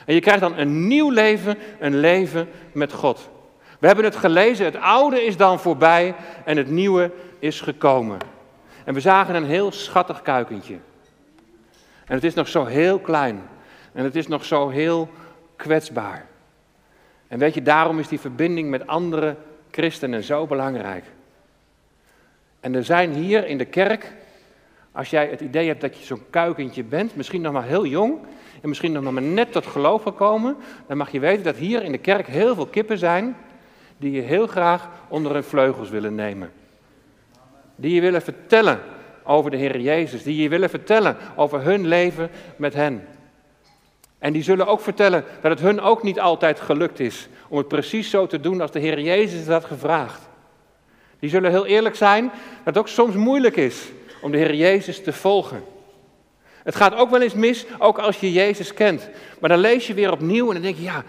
En 0.04 0.14
je 0.14 0.20
krijgt 0.20 0.40
dan 0.40 0.58
een 0.58 0.86
nieuw 0.86 1.10
leven, 1.10 1.58
een 1.78 2.00
leven 2.00 2.48
met 2.72 2.92
God. 2.92 3.30
We 3.78 3.86
hebben 3.86 4.04
het 4.04 4.16
gelezen, 4.16 4.64
het 4.64 4.76
oude 4.76 5.24
is 5.24 5.36
dan 5.36 5.60
voorbij 5.60 6.14
en 6.44 6.56
het 6.56 6.70
nieuwe 6.70 7.10
is 7.38 7.60
gekomen. 7.60 8.18
En 8.84 8.94
we 8.94 9.00
zagen 9.00 9.34
een 9.34 9.44
heel 9.44 9.72
schattig 9.72 10.22
kuikentje. 10.22 10.78
En 12.06 12.14
het 12.14 12.24
is 12.24 12.34
nog 12.34 12.48
zo 12.48 12.64
heel 12.64 12.98
klein. 12.98 13.42
En 13.92 14.04
het 14.04 14.16
is 14.16 14.26
nog 14.26 14.44
zo 14.44 14.68
heel 14.68 15.08
kwetsbaar. 15.56 16.26
En 17.28 17.38
weet 17.38 17.54
je, 17.54 17.62
daarom 17.62 17.98
is 17.98 18.08
die 18.08 18.20
verbinding 18.20 18.70
met 18.70 18.86
andere 18.86 19.36
christenen 19.70 20.22
zo 20.22 20.46
belangrijk. 20.46 21.04
En 22.60 22.74
er 22.74 22.84
zijn 22.84 23.12
hier 23.14 23.46
in 23.46 23.58
de 23.58 23.64
kerk, 23.64 24.12
als 24.92 25.10
jij 25.10 25.28
het 25.28 25.40
idee 25.40 25.66
hebt 25.66 25.80
dat 25.80 25.98
je 25.98 26.04
zo'n 26.04 26.22
kuikentje 26.30 26.84
bent, 26.84 27.16
misschien 27.16 27.40
nog 27.40 27.52
maar 27.52 27.64
heel 27.64 27.86
jong, 27.86 28.18
en 28.62 28.68
misschien 28.68 28.92
nog 28.92 29.12
maar 29.12 29.22
net 29.22 29.52
tot 29.52 29.66
geloof 29.66 30.02
gekomen, 30.02 30.56
dan 30.86 30.96
mag 30.96 31.10
je 31.10 31.20
weten 31.20 31.44
dat 31.44 31.56
hier 31.56 31.82
in 31.82 31.92
de 31.92 31.98
kerk 31.98 32.26
heel 32.26 32.54
veel 32.54 32.66
kippen 32.66 32.98
zijn 32.98 33.36
die 33.96 34.12
je 34.12 34.20
heel 34.20 34.46
graag 34.46 34.88
onder 35.08 35.32
hun 35.32 35.44
vleugels 35.44 35.90
willen 35.90 36.14
nemen. 36.14 36.50
Die 37.76 37.94
je 37.94 38.00
willen 38.00 38.22
vertellen 38.22 38.80
over 39.22 39.50
de 39.50 39.56
Heer 39.56 39.80
Jezus, 39.80 40.22
die 40.22 40.42
je 40.42 40.48
willen 40.48 40.70
vertellen 40.70 41.16
over 41.36 41.62
hun 41.62 41.86
leven 41.86 42.30
met 42.56 42.74
hen. 42.74 43.06
En 44.18 44.32
die 44.32 44.42
zullen 44.42 44.66
ook 44.66 44.80
vertellen 44.80 45.24
dat 45.42 45.50
het 45.50 45.60
hun 45.60 45.80
ook 45.80 46.02
niet 46.02 46.20
altijd 46.20 46.60
gelukt 46.60 47.00
is 47.00 47.28
om 47.48 47.58
het 47.58 47.68
precies 47.68 48.10
zo 48.10 48.26
te 48.26 48.40
doen 48.40 48.60
als 48.60 48.70
de 48.70 48.78
Heer 48.78 49.00
Jezus 49.00 49.46
had 49.46 49.64
gevraagd. 49.64 50.28
Die 51.18 51.30
zullen 51.30 51.50
heel 51.50 51.66
eerlijk 51.66 51.96
zijn 51.96 52.24
dat 52.24 52.64
het 52.64 52.78
ook 52.78 52.88
soms 52.88 53.14
moeilijk 53.14 53.56
is 53.56 53.88
om 54.20 54.30
de 54.30 54.38
Heer 54.38 54.54
Jezus 54.54 55.02
te 55.02 55.12
volgen. 55.12 55.64
Het 56.62 56.76
gaat 56.76 56.94
ook 56.94 57.10
wel 57.10 57.22
eens 57.22 57.34
mis, 57.34 57.66
ook 57.78 57.98
als 57.98 58.20
je 58.20 58.32
Jezus 58.32 58.74
kent. 58.74 59.08
Maar 59.40 59.48
dan 59.48 59.58
lees 59.58 59.86
je 59.86 59.94
weer 59.94 60.12
opnieuw 60.12 60.46
en 60.46 60.52
dan 60.52 60.62
denk 60.62 60.76
je, 60.76 60.82
ja, 60.82 61.04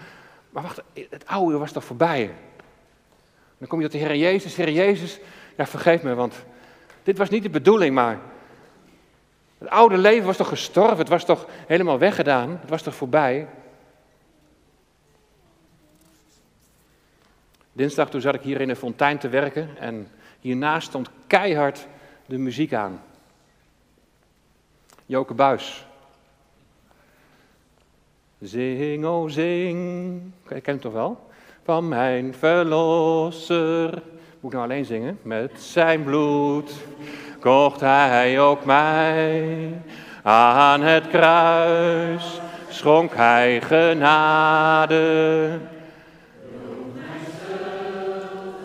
maar 0.50 0.62
wacht, 0.62 0.82
het 1.10 1.26
oude 1.26 1.58
was 1.58 1.72
toch 1.72 1.84
voorbij? 1.84 2.30
Dan 3.58 3.68
kom 3.68 3.80
je 3.80 3.88
tot 3.88 4.00
de 4.00 4.06
Heer 4.06 4.16
Jezus, 4.16 4.56
Heer 4.56 4.70
Jezus, 4.70 5.18
ja 5.56 5.66
vergeef 5.66 6.02
me, 6.02 6.14
want 6.14 6.34
dit 7.02 7.18
was 7.18 7.28
niet 7.28 7.42
de 7.42 7.50
bedoeling, 7.50 7.94
maar 7.94 8.18
het 9.60 9.68
oude 9.68 9.98
leven 9.98 10.26
was 10.26 10.36
toch 10.36 10.48
gestorven, 10.48 10.98
het 10.98 11.08
was 11.08 11.24
toch 11.24 11.46
helemaal 11.66 11.98
weggedaan, 11.98 12.58
het 12.60 12.70
was 12.70 12.82
toch 12.82 12.94
voorbij? 12.94 13.48
Dinsdag 17.72 18.10
toen 18.10 18.20
zat 18.20 18.34
ik 18.34 18.40
hier 18.40 18.60
in 18.60 18.68
een 18.68 18.76
fontein 18.76 19.18
te 19.18 19.28
werken 19.28 19.78
en 19.78 20.08
hiernaast 20.40 20.88
stond 20.88 21.10
keihard 21.26 21.86
de 22.26 22.38
muziek 22.38 22.72
aan. 22.72 23.02
Joke 25.06 25.34
Buis. 25.34 25.86
Zing, 28.40 29.04
o 29.04 29.22
oh 29.22 29.30
zing. 29.30 30.20
Je 30.48 30.48
kent 30.48 30.66
hem 30.66 30.80
toch 30.80 30.92
wel? 30.92 31.30
Van 31.62 31.88
mijn 31.88 32.34
verlosser. 32.34 34.02
Moet 34.40 34.52
ik 34.52 34.58
nou 34.58 34.70
alleen 34.70 34.84
zingen? 34.84 35.18
Met 35.22 35.50
zijn 35.56 36.04
bloed 36.04 36.72
kocht 37.40 37.80
hij 37.80 38.40
ook 38.40 38.64
mij. 38.64 39.72
Aan 40.22 40.82
het 40.82 41.08
kruis 41.08 42.40
schonk 42.68 43.14
hij 43.14 43.60
genade. 43.60 45.58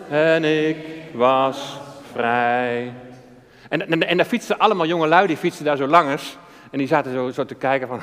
En 0.08 0.44
ik 0.44 0.76
was 1.12 1.78
vrij. 2.12 2.92
En, 3.68 3.90
en, 3.90 4.06
en 4.06 4.16
daar 4.16 4.26
fietsten 4.26 4.58
allemaal 4.58 4.86
jonge 4.86 5.06
lui, 5.06 5.26
die 5.26 5.36
fietsten 5.36 5.64
daar 5.64 5.76
zo 5.76 5.86
langers. 5.86 6.36
En 6.70 6.78
die 6.78 6.86
zaten 6.88 7.12
zo, 7.12 7.30
zo 7.30 7.44
te 7.44 7.54
kijken 7.54 7.88
van, 7.88 8.00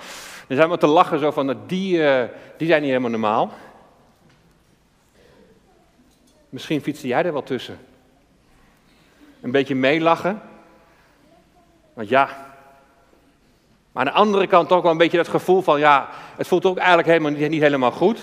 die 0.48 0.56
zijn 0.56 0.68
maar 0.68 0.78
te 0.78 0.86
lachen 0.86 1.18
zo 1.18 1.30
van, 1.30 1.56
die, 1.66 1.96
uh, 1.98 2.22
die 2.56 2.68
zijn 2.68 2.80
niet 2.80 2.90
helemaal 2.90 3.10
normaal. 3.10 3.52
Misschien 6.48 6.82
fietste 6.82 7.06
jij 7.06 7.24
er 7.24 7.32
wel 7.32 7.42
tussen. 7.42 7.78
Een 9.40 9.50
beetje 9.50 9.74
meelachen. 9.74 10.40
Want 11.94 12.08
ja. 12.08 12.54
Maar 13.92 14.06
aan 14.06 14.12
de 14.12 14.18
andere 14.18 14.46
kant 14.46 14.72
ook 14.72 14.82
wel 14.82 14.92
een 14.92 14.98
beetje 14.98 15.16
dat 15.16 15.28
gevoel 15.28 15.62
van, 15.62 15.78
ja, 15.78 16.08
het 16.36 16.46
voelt 16.46 16.64
ook 16.64 16.76
eigenlijk 16.76 17.08
helemaal 17.08 17.30
niet, 17.30 17.50
niet 17.50 17.60
helemaal 17.60 17.90
goed. 17.90 18.18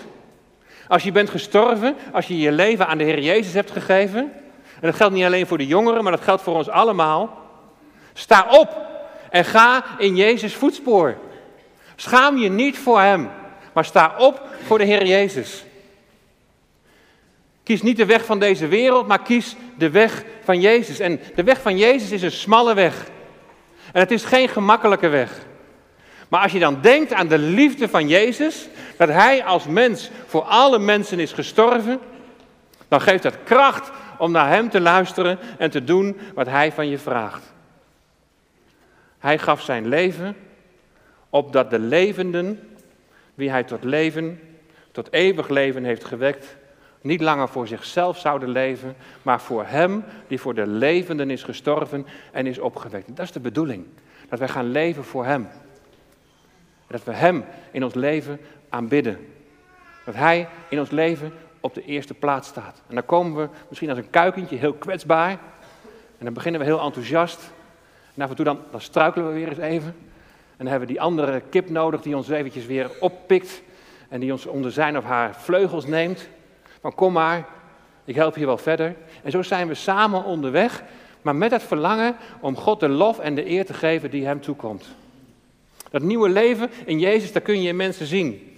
Als 0.87 1.03
je 1.03 1.11
bent 1.11 1.29
gestorven, 1.29 1.95
als 2.11 2.27
je 2.27 2.37
je 2.37 2.51
leven 2.51 2.87
aan 2.87 2.97
de 2.97 3.03
Heer 3.03 3.19
Jezus 3.19 3.53
hebt 3.53 3.71
gegeven, 3.71 4.31
en 4.73 4.89
dat 4.89 4.95
geldt 4.95 5.13
niet 5.13 5.25
alleen 5.25 5.47
voor 5.47 5.57
de 5.57 5.67
jongeren, 5.67 6.03
maar 6.03 6.11
dat 6.11 6.23
geldt 6.23 6.41
voor 6.41 6.55
ons 6.55 6.69
allemaal. 6.69 7.37
Sta 8.13 8.47
op 8.49 8.77
en 9.29 9.45
ga 9.45 9.83
in 9.97 10.15
Jezus' 10.15 10.55
voetspoor. 10.55 11.17
Schaam 11.95 12.37
je 12.37 12.49
niet 12.49 12.77
voor 12.77 12.99
Hem, 12.99 13.29
maar 13.73 13.85
sta 13.85 14.15
op 14.17 14.41
voor 14.63 14.77
de 14.77 14.83
Heer 14.83 15.05
Jezus. 15.05 15.65
Kies 17.63 17.81
niet 17.81 17.97
de 17.97 18.05
weg 18.05 18.25
van 18.25 18.39
deze 18.39 18.67
wereld, 18.67 19.07
maar 19.07 19.21
kies 19.21 19.55
de 19.77 19.89
weg 19.89 20.23
van 20.43 20.61
Jezus. 20.61 20.99
En 20.99 21.19
de 21.35 21.43
weg 21.43 21.61
van 21.61 21.77
Jezus 21.77 22.11
is 22.11 22.21
een 22.21 22.31
smalle 22.31 22.73
weg. 22.73 23.09
En 23.91 23.99
het 23.99 24.11
is 24.11 24.23
geen 24.23 24.49
gemakkelijke 24.49 25.07
weg. 25.07 25.45
Maar 26.29 26.41
als 26.41 26.51
je 26.51 26.59
dan 26.59 26.81
denkt 26.81 27.13
aan 27.13 27.27
de 27.27 27.37
liefde 27.37 27.89
van 27.89 28.07
Jezus, 28.07 28.67
dat 28.97 29.09
Hij 29.09 29.43
als 29.43 29.65
mens 29.65 30.09
voor 30.25 30.41
alle 30.41 30.79
mensen 30.79 31.19
is 31.19 31.31
gestorven, 31.31 31.99
dan 32.87 33.01
geeft 33.01 33.23
dat 33.23 33.43
kracht 33.43 33.91
om 34.17 34.31
naar 34.31 34.49
Hem 34.49 34.69
te 34.69 34.81
luisteren 34.81 35.39
en 35.57 35.69
te 35.69 35.83
doen 35.83 36.17
wat 36.33 36.47
Hij 36.47 36.71
van 36.71 36.89
je 36.89 36.97
vraagt. 36.97 37.53
Hij 39.19 39.37
gaf 39.37 39.61
zijn 39.61 39.87
leven 39.87 40.35
opdat 41.29 41.69
de 41.69 41.79
levenden, 41.79 42.75
wie 43.35 43.49
Hij 43.49 43.63
tot 43.63 43.83
leven, 43.83 44.39
tot 44.91 45.13
eeuwig 45.13 45.49
leven 45.49 45.83
heeft 45.83 46.05
gewekt, 46.05 46.55
niet 47.03 47.21
langer 47.21 47.49
voor 47.49 47.67
zichzelf 47.67 48.17
zouden 48.17 48.49
leven, 48.49 48.95
maar 49.21 49.41
voor 49.41 49.65
Hem 49.65 50.03
die 50.27 50.39
voor 50.39 50.53
de 50.53 50.67
levenden 50.67 51.29
is 51.29 51.43
gestorven 51.43 52.05
en 52.31 52.47
is 52.47 52.59
opgewekt. 52.59 53.07
Dat 53.07 53.25
is 53.25 53.31
de 53.31 53.39
bedoeling, 53.39 53.85
dat 54.29 54.39
wij 54.39 54.47
gaan 54.47 54.71
leven 54.71 55.03
voor 55.03 55.25
Hem. 55.25 55.47
Dat 56.87 57.03
we 57.03 57.11
Hem 57.11 57.45
in 57.71 57.83
ons 57.83 57.93
leven 57.93 58.39
aanbidden. 58.69 59.27
Dat 60.05 60.15
Hij 60.15 60.47
in 60.69 60.79
ons 60.79 60.89
leven 60.89 61.33
op 61.59 61.73
de 61.73 61.85
eerste 61.85 62.13
plaats 62.13 62.47
staat. 62.47 62.81
En 62.87 62.95
dan 62.95 63.05
komen 63.05 63.41
we 63.41 63.49
misschien 63.67 63.89
als 63.89 63.97
een 63.97 64.09
kuikentje, 64.09 64.55
heel 64.55 64.73
kwetsbaar. 64.73 65.31
En 66.17 66.25
dan 66.25 66.33
beginnen 66.33 66.61
we 66.61 66.67
heel 66.67 66.81
enthousiast. 66.81 67.51
En 68.15 68.21
af 68.21 68.29
en 68.29 68.35
toe 68.35 68.45
dan, 68.45 68.59
dan 68.71 68.81
struikelen 68.81 69.27
we 69.27 69.33
weer 69.33 69.47
eens 69.47 69.57
even. 69.57 69.95
En 70.57 70.57
dan 70.57 70.67
hebben 70.67 70.87
we 70.87 70.93
die 70.93 71.01
andere 71.01 71.41
kip 71.49 71.69
nodig 71.69 72.01
die 72.01 72.15
ons 72.15 72.29
eventjes 72.29 72.65
weer 72.65 72.91
oppikt. 72.99 73.61
En 74.09 74.19
die 74.19 74.31
ons 74.31 74.45
onder 74.45 74.71
zijn 74.71 74.97
of 74.97 75.03
haar 75.03 75.35
vleugels 75.35 75.85
neemt. 75.85 76.27
Van 76.83 76.95
kom 76.95 77.13
maar, 77.13 77.45
ik 78.05 78.15
help 78.15 78.35
je 78.35 78.45
wel 78.45 78.57
verder. 78.57 78.95
En 79.23 79.31
zo 79.31 79.41
zijn 79.41 79.67
we 79.67 79.73
samen 79.73 80.23
onderweg. 80.23 80.83
Maar 81.21 81.35
met 81.35 81.51
het 81.51 81.63
verlangen 81.63 82.15
om 82.39 82.55
God 82.55 82.79
de 82.79 82.89
lof 82.89 83.19
en 83.19 83.35
de 83.35 83.49
eer 83.49 83.65
te 83.65 83.73
geven 83.73 84.09
die 84.09 84.25
hem 84.25 84.41
toekomt. 84.41 84.85
Dat 85.89 86.01
nieuwe 86.01 86.29
leven 86.29 86.69
in 86.85 86.99
Jezus, 86.99 87.31
daar 87.31 87.41
kun 87.41 87.61
je 87.61 87.67
in 87.67 87.75
mensen 87.75 88.05
zien. 88.05 88.57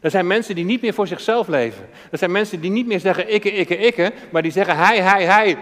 Er 0.00 0.10
zijn 0.10 0.26
mensen 0.26 0.54
die 0.54 0.64
niet 0.64 0.82
meer 0.82 0.94
voor 0.94 1.06
zichzelf 1.06 1.48
leven. 1.48 1.88
Er 2.10 2.18
zijn 2.18 2.30
mensen 2.30 2.60
die 2.60 2.70
niet 2.70 2.86
meer 2.86 3.00
zeggen 3.00 3.28
ikke, 3.28 3.52
ikke, 3.52 3.76
ikke, 3.76 4.12
maar 4.30 4.42
die 4.42 4.52
zeggen 4.52 4.76
hij, 4.76 5.00
hij, 5.00 5.24
hij. 5.24 5.58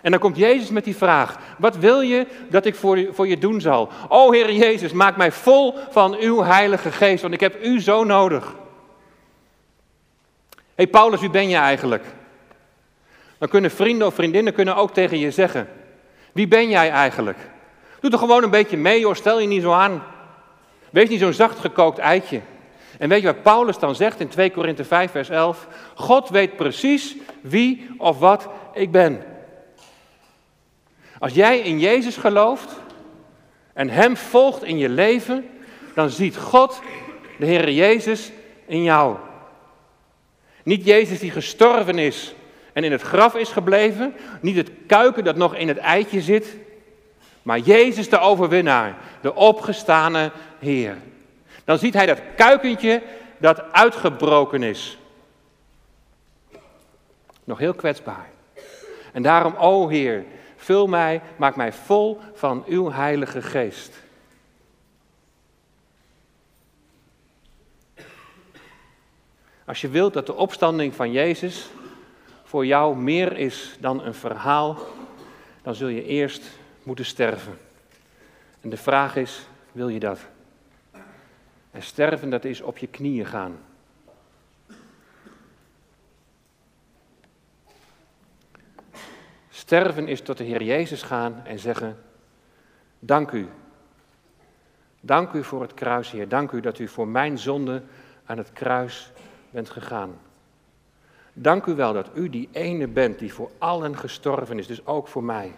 En 0.00 0.10
dan 0.10 0.20
komt 0.20 0.36
Jezus 0.36 0.70
met 0.70 0.84
die 0.84 0.96
vraag: 0.96 1.38
Wat 1.58 1.76
wil 1.76 2.00
je 2.00 2.26
dat 2.48 2.64
ik 2.64 2.74
voor 2.74 3.08
voor 3.12 3.28
je 3.28 3.38
doen 3.38 3.60
zal? 3.60 3.88
O 4.08 4.32
Heer 4.32 4.52
Jezus, 4.52 4.92
maak 4.92 5.16
mij 5.16 5.32
vol 5.32 5.74
van 5.90 6.16
uw 6.16 6.42
Heilige 6.42 6.92
Geest, 6.92 7.22
want 7.22 7.34
ik 7.34 7.40
heb 7.40 7.64
u 7.64 7.80
zo 7.80 8.04
nodig. 8.04 8.54
Hey 10.80 10.88
Paulus, 10.88 11.20
wie 11.20 11.30
ben 11.30 11.48
je 11.48 11.56
eigenlijk? 11.56 12.04
Dan 13.38 13.48
kunnen 13.48 13.70
vrienden 13.70 14.06
of 14.06 14.14
vriendinnen 14.14 14.52
kunnen 14.52 14.76
ook 14.76 14.92
tegen 14.92 15.18
je 15.18 15.30
zeggen: 15.30 15.68
Wie 16.32 16.48
ben 16.48 16.68
jij 16.68 16.90
eigenlijk? 16.90 17.38
Doe 18.00 18.10
toch 18.10 18.20
gewoon 18.20 18.42
een 18.42 18.50
beetje 18.50 18.76
mee, 18.76 19.04
hoor, 19.04 19.16
stel 19.16 19.40
je 19.40 19.46
niet 19.46 19.62
zo 19.62 19.72
aan. 19.72 20.02
Wees 20.90 21.08
niet 21.08 21.20
zo'n 21.20 21.32
zacht 21.32 21.58
gekookt 21.58 21.98
eitje. 21.98 22.40
En 22.98 23.08
weet 23.08 23.20
je 23.20 23.26
wat 23.26 23.42
Paulus 23.42 23.78
dan 23.78 23.94
zegt 23.94 24.20
in 24.20 24.28
2 24.28 24.50
Korinthe 24.50 24.84
5, 24.84 25.10
vers 25.10 25.28
11? 25.28 25.66
God 25.94 26.28
weet 26.28 26.56
precies 26.56 27.16
wie 27.40 27.88
of 27.98 28.18
wat 28.18 28.48
ik 28.74 28.90
ben. 28.90 29.22
Als 31.18 31.32
jij 31.32 31.58
in 31.58 31.78
Jezus 31.78 32.16
gelooft 32.16 32.76
en 33.72 33.90
Hem 33.90 34.16
volgt 34.16 34.64
in 34.64 34.78
je 34.78 34.88
leven, 34.88 35.48
dan 35.94 36.10
ziet 36.10 36.36
God, 36.36 36.80
de 37.38 37.46
Heer 37.46 37.70
Jezus, 37.70 38.32
in 38.66 38.82
jou. 38.82 39.16
Niet 40.70 40.84
Jezus 40.84 41.18
die 41.18 41.30
gestorven 41.30 41.98
is 41.98 42.34
en 42.72 42.84
in 42.84 42.92
het 42.92 43.02
graf 43.02 43.34
is 43.34 43.48
gebleven, 43.48 44.14
niet 44.40 44.56
het 44.56 44.70
kuiken 44.86 45.24
dat 45.24 45.36
nog 45.36 45.54
in 45.54 45.68
het 45.68 45.76
eitje 45.76 46.20
zit, 46.20 46.56
maar 47.42 47.58
Jezus 47.58 48.08
de 48.08 48.18
overwinnaar, 48.18 48.96
de 49.20 49.34
opgestane 49.34 50.30
Heer. 50.58 50.96
Dan 51.64 51.78
ziet 51.78 51.94
hij 51.94 52.06
dat 52.06 52.20
kuikentje 52.36 53.02
dat 53.38 53.72
uitgebroken 53.72 54.62
is. 54.62 54.98
Nog 57.44 57.58
heel 57.58 57.74
kwetsbaar. 57.74 58.28
En 59.12 59.22
daarom, 59.22 59.54
o 59.54 59.88
Heer, 59.88 60.24
vul 60.56 60.86
mij, 60.86 61.20
maak 61.36 61.56
mij 61.56 61.72
vol 61.72 62.20
van 62.34 62.64
uw 62.66 62.92
Heilige 62.92 63.42
Geest. 63.42 64.02
Als 69.70 69.80
je 69.80 69.88
wilt 69.88 70.12
dat 70.12 70.26
de 70.26 70.34
opstanding 70.34 70.94
van 70.94 71.12
Jezus 71.12 71.70
voor 72.42 72.66
jou 72.66 72.96
meer 72.96 73.36
is 73.36 73.76
dan 73.80 74.04
een 74.04 74.14
verhaal, 74.14 74.78
dan 75.62 75.74
zul 75.74 75.88
je 75.88 76.04
eerst 76.04 76.42
moeten 76.82 77.04
sterven. 77.04 77.58
En 78.60 78.70
de 78.70 78.76
vraag 78.76 79.16
is, 79.16 79.46
wil 79.72 79.88
je 79.88 80.00
dat? 80.00 80.18
En 81.70 81.82
sterven, 81.82 82.30
dat 82.30 82.44
is 82.44 82.60
op 82.60 82.78
je 82.78 82.86
knieën 82.86 83.26
gaan. 83.26 83.58
Sterven 89.50 90.08
is 90.08 90.20
tot 90.20 90.38
de 90.38 90.44
Heer 90.44 90.62
Jezus 90.62 91.02
gaan 91.02 91.42
en 91.44 91.58
zeggen: 91.58 91.98
Dank 92.98 93.30
u. 93.30 93.48
Dank 95.00 95.32
u 95.32 95.44
voor 95.44 95.62
het 95.62 95.74
kruis, 95.74 96.10
Heer. 96.10 96.28
Dank 96.28 96.50
u 96.50 96.60
dat 96.60 96.78
u 96.78 96.88
voor 96.88 97.08
mijn 97.08 97.38
zonde 97.38 97.82
aan 98.24 98.38
het 98.38 98.52
kruis 98.52 99.12
bent 99.50 99.70
gegaan. 99.70 100.18
Dank 101.32 101.66
u 101.66 101.74
wel 101.74 101.92
dat 101.92 102.10
u 102.14 102.28
die 102.28 102.48
ene 102.52 102.86
bent 102.86 103.18
die 103.18 103.32
voor 103.32 103.50
allen 103.58 103.96
gestorven 103.96 104.58
is, 104.58 104.66
dus 104.66 104.86
ook 104.86 105.08
voor 105.08 105.24
mij. 105.24 105.52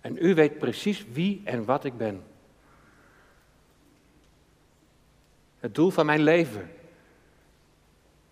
En 0.00 0.16
u 0.20 0.34
weet 0.34 0.58
precies 0.58 1.06
wie 1.12 1.40
en 1.44 1.64
wat 1.64 1.84
ik 1.84 1.96
ben. 1.96 2.22
Het 5.58 5.74
doel 5.74 5.90
van 5.90 6.06
mijn 6.06 6.22
leven. 6.22 6.70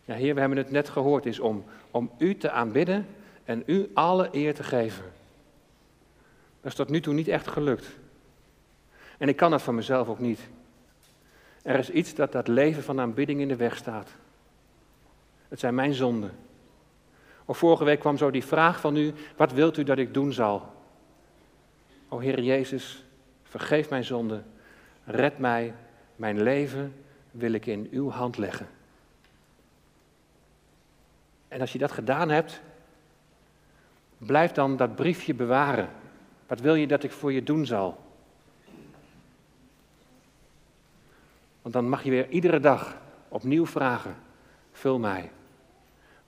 Ja, 0.04 0.14
Heer, 0.14 0.34
we 0.34 0.40
hebben 0.40 0.58
het 0.58 0.70
net 0.70 0.88
gehoord, 0.88 1.26
is 1.26 1.40
om, 1.40 1.64
om 1.90 2.10
u 2.18 2.36
te 2.36 2.50
aanbidden 2.50 3.06
en 3.44 3.62
u 3.66 3.90
alle 3.94 4.28
eer 4.32 4.54
te 4.54 4.62
geven. 4.62 5.04
Dat 6.60 6.70
is 6.70 6.74
tot 6.74 6.88
nu 6.88 7.00
toe 7.00 7.14
niet 7.14 7.28
echt 7.28 7.48
gelukt. 7.48 7.86
En 9.18 9.28
ik 9.28 9.36
kan 9.36 9.50
dat 9.50 9.62
van 9.62 9.74
mezelf 9.74 10.08
ook 10.08 10.18
niet. 10.18 10.40
Er 11.62 11.78
is 11.78 11.90
iets 11.90 12.14
dat 12.14 12.32
dat 12.32 12.48
leven 12.48 12.82
van 12.82 13.00
aanbidding 13.00 13.40
in 13.40 13.48
de 13.48 13.56
weg 13.56 13.76
staat. 13.76 14.08
Het 15.50 15.60
zijn 15.60 15.74
mijn 15.74 15.94
zonden. 15.94 16.30
Of 17.44 17.58
vorige 17.58 17.84
week 17.84 18.00
kwam 18.00 18.16
zo 18.16 18.30
die 18.30 18.44
vraag 18.44 18.80
van 18.80 18.96
u, 18.96 19.14
wat 19.36 19.52
wilt 19.52 19.76
u 19.76 19.82
dat 19.82 19.98
ik 19.98 20.14
doen 20.14 20.32
zal? 20.32 20.74
O 22.08 22.18
Heer 22.18 22.42
Jezus, 22.42 23.04
vergeef 23.42 23.90
mijn 23.90 24.04
zonde, 24.04 24.42
red 25.04 25.38
mij, 25.38 25.74
mijn 26.16 26.42
leven 26.42 26.94
wil 27.30 27.52
ik 27.52 27.66
in 27.66 27.88
uw 27.90 28.10
hand 28.10 28.36
leggen. 28.36 28.68
En 31.48 31.60
als 31.60 31.72
je 31.72 31.78
dat 31.78 31.92
gedaan 31.92 32.28
hebt, 32.28 32.60
blijf 34.18 34.52
dan 34.52 34.76
dat 34.76 34.94
briefje 34.94 35.34
bewaren. 35.34 35.88
Wat 36.46 36.60
wil 36.60 36.74
je 36.74 36.86
dat 36.86 37.02
ik 37.02 37.12
voor 37.12 37.32
je 37.32 37.42
doen 37.42 37.66
zal? 37.66 37.98
Want 41.62 41.74
dan 41.74 41.88
mag 41.88 42.02
je 42.02 42.10
weer 42.10 42.28
iedere 42.28 42.60
dag 42.60 42.96
opnieuw 43.28 43.66
vragen: 43.66 44.16
vul 44.72 44.98
mij. 44.98 45.30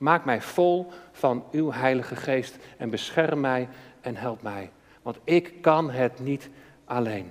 Maak 0.02 0.24
mij 0.24 0.40
vol 0.40 0.92
van 1.12 1.44
uw 1.50 1.72
Heilige 1.72 2.16
Geest 2.16 2.56
en 2.76 2.90
bescherm 2.90 3.40
mij 3.40 3.68
en 4.00 4.16
help 4.16 4.42
mij. 4.42 4.70
Want 5.02 5.18
ik 5.24 5.62
kan 5.62 5.90
het 5.90 6.20
niet 6.20 6.48
alleen. 6.84 7.30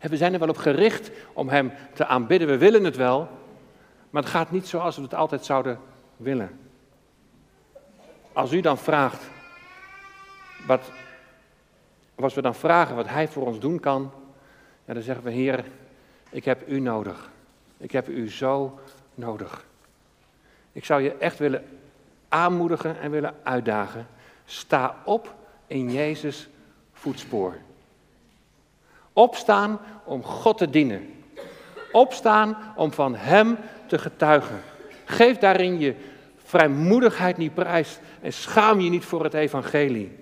we 0.00 0.16
zijn 0.16 0.32
er 0.32 0.38
wel 0.38 0.48
op 0.48 0.56
gericht 0.56 1.10
om 1.32 1.48
Hem 1.48 1.72
te 1.94 2.06
aanbidden. 2.06 2.48
We 2.48 2.58
willen 2.58 2.84
het 2.84 2.96
wel, 2.96 3.28
maar 4.10 4.22
het 4.22 4.30
gaat 4.30 4.50
niet 4.50 4.66
zoals 4.66 4.96
we 4.96 5.02
het 5.02 5.14
altijd 5.14 5.44
zouden 5.44 5.78
willen. 6.16 6.58
Als 8.32 8.52
u 8.52 8.60
dan 8.60 8.78
vraagt, 8.78 9.22
wat, 10.66 10.90
als 12.14 12.34
we 12.34 12.42
dan 12.42 12.54
vragen 12.54 12.96
wat 12.96 13.08
Hij 13.08 13.28
voor 13.28 13.46
ons 13.46 13.58
doen 13.58 13.80
kan, 13.80 14.12
dan 14.84 15.02
zeggen 15.02 15.24
we, 15.24 15.30
Heer, 15.30 15.64
ik 16.30 16.44
heb 16.44 16.68
U 16.68 16.80
nodig. 16.80 17.30
Ik 17.76 17.92
heb 17.92 18.08
U 18.08 18.30
zo 18.30 18.78
nodig. 19.14 19.66
Ik 20.78 20.84
zou 20.84 21.02
je 21.02 21.14
echt 21.18 21.38
willen 21.38 21.64
aanmoedigen 22.28 23.00
en 23.00 23.10
willen 23.10 23.34
uitdagen. 23.42 24.06
Sta 24.44 24.96
op 25.04 25.34
in 25.66 25.92
Jezus 25.92 26.48
voetspoor. 26.92 27.56
Opstaan 29.12 29.80
om 30.04 30.22
God 30.22 30.58
te 30.58 30.70
dienen. 30.70 31.14
Opstaan 31.92 32.56
om 32.76 32.92
van 32.92 33.14
Hem 33.14 33.56
te 33.86 33.98
getuigen. 33.98 34.60
Geef 35.04 35.38
daarin 35.38 35.78
je 35.78 35.94
vrijmoedigheid 36.44 37.36
niet 37.36 37.54
prijs 37.54 37.98
en 38.20 38.32
schaam 38.32 38.80
je 38.80 38.90
niet 38.90 39.04
voor 39.04 39.24
het 39.24 39.34
evangelie. 39.34 40.16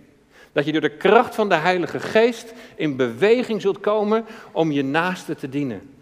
Dat 0.52 0.64
je 0.64 0.72
door 0.72 0.80
de 0.80 0.96
kracht 0.96 1.34
van 1.34 1.48
de 1.48 1.54
Heilige 1.54 2.00
Geest 2.00 2.52
in 2.74 2.96
beweging 2.96 3.60
zult 3.60 3.80
komen 3.80 4.24
om 4.52 4.72
je 4.72 4.84
naaste 4.84 5.34
te 5.34 5.48
dienen. 5.48 5.96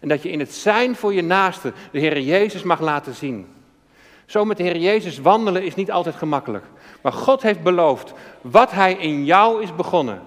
En 0.00 0.08
dat 0.08 0.22
je 0.22 0.30
in 0.30 0.40
het 0.40 0.52
zijn 0.52 0.96
voor 0.96 1.14
je 1.14 1.22
naaste 1.22 1.72
de 1.90 1.98
Heer 1.98 2.20
Jezus 2.20 2.62
mag 2.62 2.80
laten 2.80 3.14
zien. 3.14 3.54
Zo 4.26 4.44
met 4.44 4.56
de 4.56 4.62
Heer 4.62 4.76
Jezus 4.76 5.18
wandelen 5.18 5.64
is 5.64 5.74
niet 5.74 5.90
altijd 5.90 6.14
gemakkelijk. 6.14 6.64
Maar 7.02 7.12
God 7.12 7.42
heeft 7.42 7.62
beloofd 7.62 8.12
wat 8.40 8.70
Hij 8.70 8.92
in 8.92 9.24
jou 9.24 9.62
is 9.62 9.74
begonnen. 9.74 10.22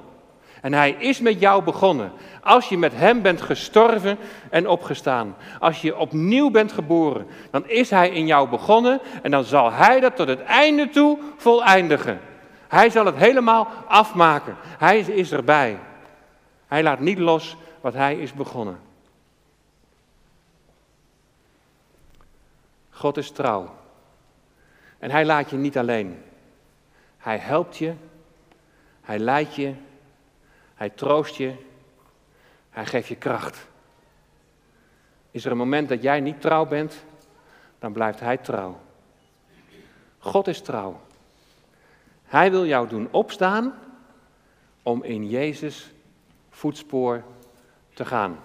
En 0.62 0.74
Hij 0.74 0.92
is 0.92 1.20
met 1.20 1.40
jou 1.40 1.64
begonnen. 1.64 2.12
Als 2.44 2.70
je 2.70 2.78
met 2.78 2.94
Hem 2.96 3.22
bent 3.22 3.42
gestorven 3.42 4.18
en 4.50 4.68
opgestaan. 4.68 5.36
Als 5.60 5.82
je 5.82 5.98
opnieuw 5.98 6.50
bent 6.50 6.72
geboren. 6.72 7.28
Dan 7.52 7.68
is 7.68 7.90
Hij 7.90 8.10
in 8.10 8.26
jou 8.26 8.50
begonnen. 8.50 9.00
En 9.22 9.32
dan 9.32 9.44
zal 9.44 9.72
Hij 9.72 10.00
dat 10.00 10.16
tot 10.16 10.28
het 10.28 10.44
einde 10.44 10.90
toe 10.90 11.20
voleindigen. 11.38 12.20
Hij 12.68 12.90
zal 12.90 13.06
het 13.06 13.16
helemaal 13.16 13.68
afmaken. 13.88 14.56
Hij 14.62 15.00
is 15.00 15.32
erbij. 15.32 15.80
Hij 16.68 16.84
laat 16.84 17.00
niet 17.00 17.20
los 17.20 17.58
wat 17.82 17.94
Hij 17.94 18.16
is 18.16 18.34
begonnen. 18.34 18.80
God 22.90 23.18
is 23.18 23.32
trouw. 23.32 23.70
En 25.00 25.12
hij 25.12 25.26
laat 25.26 25.50
je 25.50 25.58
niet 25.58 25.78
alleen. 25.78 26.24
Hij 27.18 27.38
helpt 27.38 27.78
je, 27.78 27.94
hij 29.02 29.20
leidt 29.20 29.56
je, 29.56 29.74
hij 30.74 30.90
troost 30.90 31.36
je, 31.36 31.54
hij 32.70 32.86
geeft 32.86 33.08
je 33.08 33.16
kracht. 33.16 33.68
Is 35.32 35.46
er 35.46 35.52
een 35.52 35.58
moment 35.58 35.90
dat 35.90 36.02
jij 36.02 36.20
niet 36.20 36.42
trouw 36.42 36.66
bent, 36.66 37.04
dan 37.80 37.94
blijft 37.94 38.20
hij 38.20 38.38
trouw. 38.38 38.80
God 40.18 40.48
is 40.48 40.62
trouw. 40.62 41.02
Hij 42.24 42.52
wil 42.52 42.66
jou 42.66 42.88
doen 42.88 43.08
opstaan 43.12 43.74
om 44.84 45.04
in 45.04 45.30
Jezus 45.30 45.92
voetspoor 46.50 47.24
te 47.94 48.06
gaan. 48.06 48.40